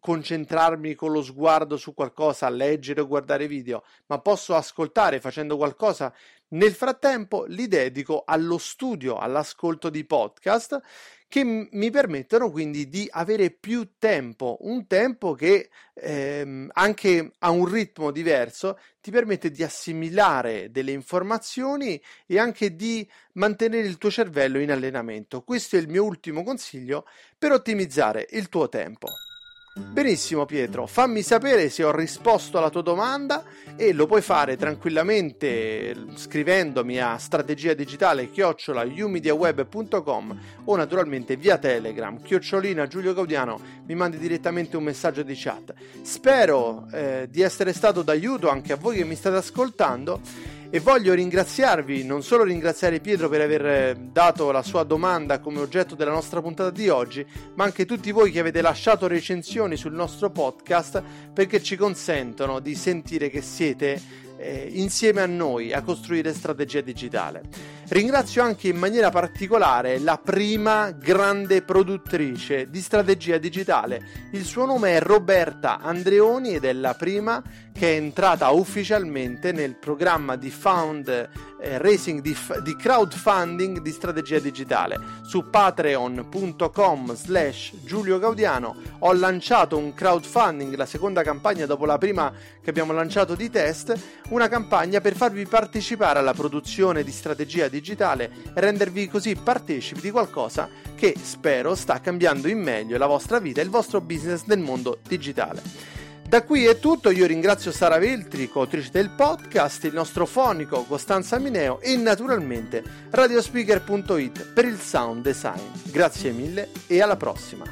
concentrarmi 0.00 0.94
con 0.94 1.12
lo 1.12 1.22
sguardo 1.22 1.78
su 1.78 1.94
qualcosa, 1.94 2.50
leggere 2.50 3.00
o 3.00 3.06
guardare 3.06 3.48
video, 3.48 3.84
ma 4.08 4.20
posso 4.20 4.54
ascoltare 4.54 5.18
facendo 5.18 5.56
qualcosa, 5.56 6.12
nel 6.50 6.72
frattempo 6.72 7.44
li 7.46 7.68
dedico 7.68 8.22
allo 8.24 8.58
studio, 8.58 9.18
all'ascolto 9.18 9.90
di 9.90 10.04
podcast 10.04 10.80
che 11.30 11.44
mi 11.44 11.90
permettono 11.90 12.50
quindi 12.50 12.88
di 12.88 13.06
avere 13.08 13.50
più 13.50 13.90
tempo, 14.00 14.56
un 14.62 14.88
tempo 14.88 15.34
che 15.34 15.70
ehm, 15.94 16.70
anche 16.72 17.30
a 17.38 17.50
un 17.50 17.66
ritmo 17.66 18.10
diverso 18.10 18.76
ti 19.00 19.12
permette 19.12 19.52
di 19.52 19.62
assimilare 19.62 20.72
delle 20.72 20.90
informazioni 20.90 22.02
e 22.26 22.38
anche 22.40 22.74
di 22.74 23.08
mantenere 23.34 23.86
il 23.86 23.96
tuo 23.96 24.10
cervello 24.10 24.58
in 24.58 24.72
allenamento. 24.72 25.42
Questo 25.42 25.76
è 25.76 25.78
il 25.78 25.88
mio 25.88 26.02
ultimo 26.02 26.42
consiglio 26.42 27.06
per 27.38 27.52
ottimizzare 27.52 28.26
il 28.30 28.48
tuo 28.48 28.68
tempo. 28.68 29.06
Benissimo 29.72 30.46
Pietro, 30.46 30.84
fammi 30.84 31.22
sapere 31.22 31.68
se 31.68 31.84
ho 31.84 31.94
risposto 31.94 32.58
alla 32.58 32.70
tua 32.70 32.82
domanda 32.82 33.44
e 33.76 33.92
lo 33.92 34.08
puoi 34.08 34.20
fare 34.20 34.56
tranquillamente 34.56 35.94
scrivendomi 36.16 36.98
a 36.98 37.16
strategia 37.18 37.72
digitale 37.72 38.30
chiocciola 38.30 38.82
umediaweb.com 38.82 40.40
o 40.64 40.74
naturalmente 40.74 41.36
via 41.36 41.56
Telegram 41.56 42.20
chiocciolina 42.20 42.88
Giulio 42.88 43.14
Gaudiano 43.14 43.60
mi 43.86 43.94
mandi 43.94 44.18
direttamente 44.18 44.76
un 44.76 44.82
messaggio 44.82 45.22
di 45.22 45.34
chat. 45.36 45.72
Spero 46.02 46.88
eh, 46.92 47.28
di 47.30 47.40
essere 47.40 47.72
stato 47.72 48.02
d'aiuto 48.02 48.48
anche 48.48 48.72
a 48.72 48.76
voi 48.76 48.96
che 48.96 49.04
mi 49.04 49.14
state 49.14 49.36
ascoltando 49.36 50.20
e 50.72 50.78
voglio 50.78 51.14
ringraziarvi, 51.14 52.04
non 52.04 52.22
solo 52.22 52.44
ringraziare 52.44 53.00
Pietro 53.00 53.28
per 53.28 53.40
aver 53.40 53.66
eh, 53.66 53.96
dato 54.12 54.52
la 54.52 54.62
sua 54.62 54.84
domanda 54.84 55.40
come 55.40 55.58
oggetto 55.58 55.96
della 55.96 56.12
nostra 56.12 56.40
puntata 56.40 56.70
di 56.70 56.88
oggi, 56.88 57.26
ma 57.54 57.64
anche 57.64 57.84
tutti 57.84 58.12
voi 58.12 58.30
che 58.30 58.38
avete 58.38 58.62
lasciato 58.62 59.08
recensioni 59.08 59.76
sul 59.76 59.92
nostro 59.92 60.30
podcast 60.30 61.02
perché 61.32 61.60
ci 61.60 61.74
consentono 61.74 62.60
di 62.60 62.76
sentire 62.76 63.30
che 63.30 63.42
siete 63.42 64.28
eh, 64.40 64.68
insieme 64.72 65.20
a 65.20 65.26
noi 65.26 65.72
a 65.72 65.82
costruire 65.82 66.32
strategia 66.32 66.80
digitale. 66.80 67.42
Ringrazio 67.88 68.42
anche 68.42 68.68
in 68.68 68.76
maniera 68.76 69.10
particolare 69.10 69.98
la 69.98 70.16
prima 70.16 70.92
grande 70.92 71.62
produttrice 71.62 72.70
di 72.70 72.80
strategia 72.80 73.36
digitale. 73.36 74.28
Il 74.32 74.44
suo 74.44 74.64
nome 74.64 74.96
è 74.96 75.00
Roberta 75.00 75.80
Andreoni 75.80 76.54
ed 76.54 76.64
è 76.64 76.72
la 76.72 76.94
prima 76.94 77.42
che 77.72 77.92
è 77.92 77.96
entrata 77.96 78.50
ufficialmente 78.50 79.52
nel 79.52 79.76
programma 79.76 80.36
di 80.36 80.50
Found 80.50 81.28
eh, 81.60 81.78
Racing 81.78 82.20
di, 82.20 82.36
di, 82.62 82.76
crowdfunding 82.76 83.80
di 83.80 83.90
strategia 83.92 84.38
digitale. 84.38 84.98
Su 85.22 85.48
patreon.com 85.50 87.14
slash 87.14 87.72
Giulio 87.84 88.18
Gaudiano 88.18 88.76
ho 89.00 89.12
lanciato 89.12 89.76
un 89.76 89.94
crowdfunding, 89.94 90.74
la 90.74 90.86
seconda 90.86 91.22
campagna 91.22 91.66
dopo 91.66 91.84
la 91.84 91.98
prima 91.98 92.32
che 92.62 92.70
abbiamo 92.70 92.92
lanciato 92.92 93.34
di 93.34 93.50
test, 93.50 93.98
una 94.30 94.48
campagna 94.48 95.00
per 95.00 95.14
farvi 95.14 95.46
partecipare 95.46 96.18
alla 96.18 96.34
produzione 96.34 97.04
di 97.04 97.12
strategia 97.12 97.68
digitale 97.68 98.30
e 98.54 98.60
rendervi 98.60 99.08
così 99.08 99.34
partecipi 99.36 100.00
di 100.00 100.10
qualcosa 100.10 100.68
che 100.94 101.14
spero 101.20 101.74
sta 101.74 102.00
cambiando 102.00 102.48
in 102.48 102.60
meglio 102.60 102.98
la 102.98 103.06
vostra 103.06 103.38
vita 103.38 103.60
e 103.60 103.64
il 103.64 103.70
vostro 103.70 104.00
business 104.00 104.44
nel 104.46 104.58
mondo 104.58 104.98
digitale. 105.06 105.98
Da 106.30 106.44
qui 106.44 106.64
è 106.64 106.78
tutto, 106.78 107.10
io 107.10 107.26
ringrazio 107.26 107.72
Sara 107.72 107.98
Veltri, 107.98 108.48
coautrice 108.48 108.90
del 108.92 109.10
podcast, 109.10 109.82
il 109.82 109.92
nostro 109.92 110.26
fonico 110.26 110.84
Costanza 110.84 111.40
Mineo 111.40 111.80
e 111.80 111.96
naturalmente 111.96 112.84
radiospeaker.it 113.10 114.52
per 114.52 114.64
il 114.64 114.78
sound 114.78 115.24
design. 115.24 115.58
Grazie 115.82 116.30
mille 116.30 116.68
e 116.86 117.02
alla 117.02 117.16
prossima. 117.16 117.64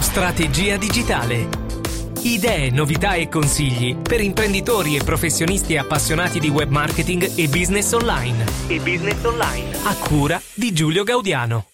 Strategia 0.00 0.76
digitale. 0.76 1.46
Idee, 2.22 2.70
novità 2.72 3.14
e 3.14 3.28
consigli 3.28 3.94
per 3.94 4.20
imprenditori 4.20 4.96
e 4.96 5.04
professionisti 5.04 5.76
appassionati 5.76 6.40
di 6.40 6.48
web 6.48 6.70
marketing 6.70 7.30
e 7.36 7.46
business 7.46 7.92
online. 7.92 8.44
E 8.66 8.80
business 8.80 9.22
online. 9.22 9.70
A 9.84 9.94
cura 9.98 10.42
di 10.52 10.72
Giulio 10.72 11.04
Gaudiano. 11.04 11.73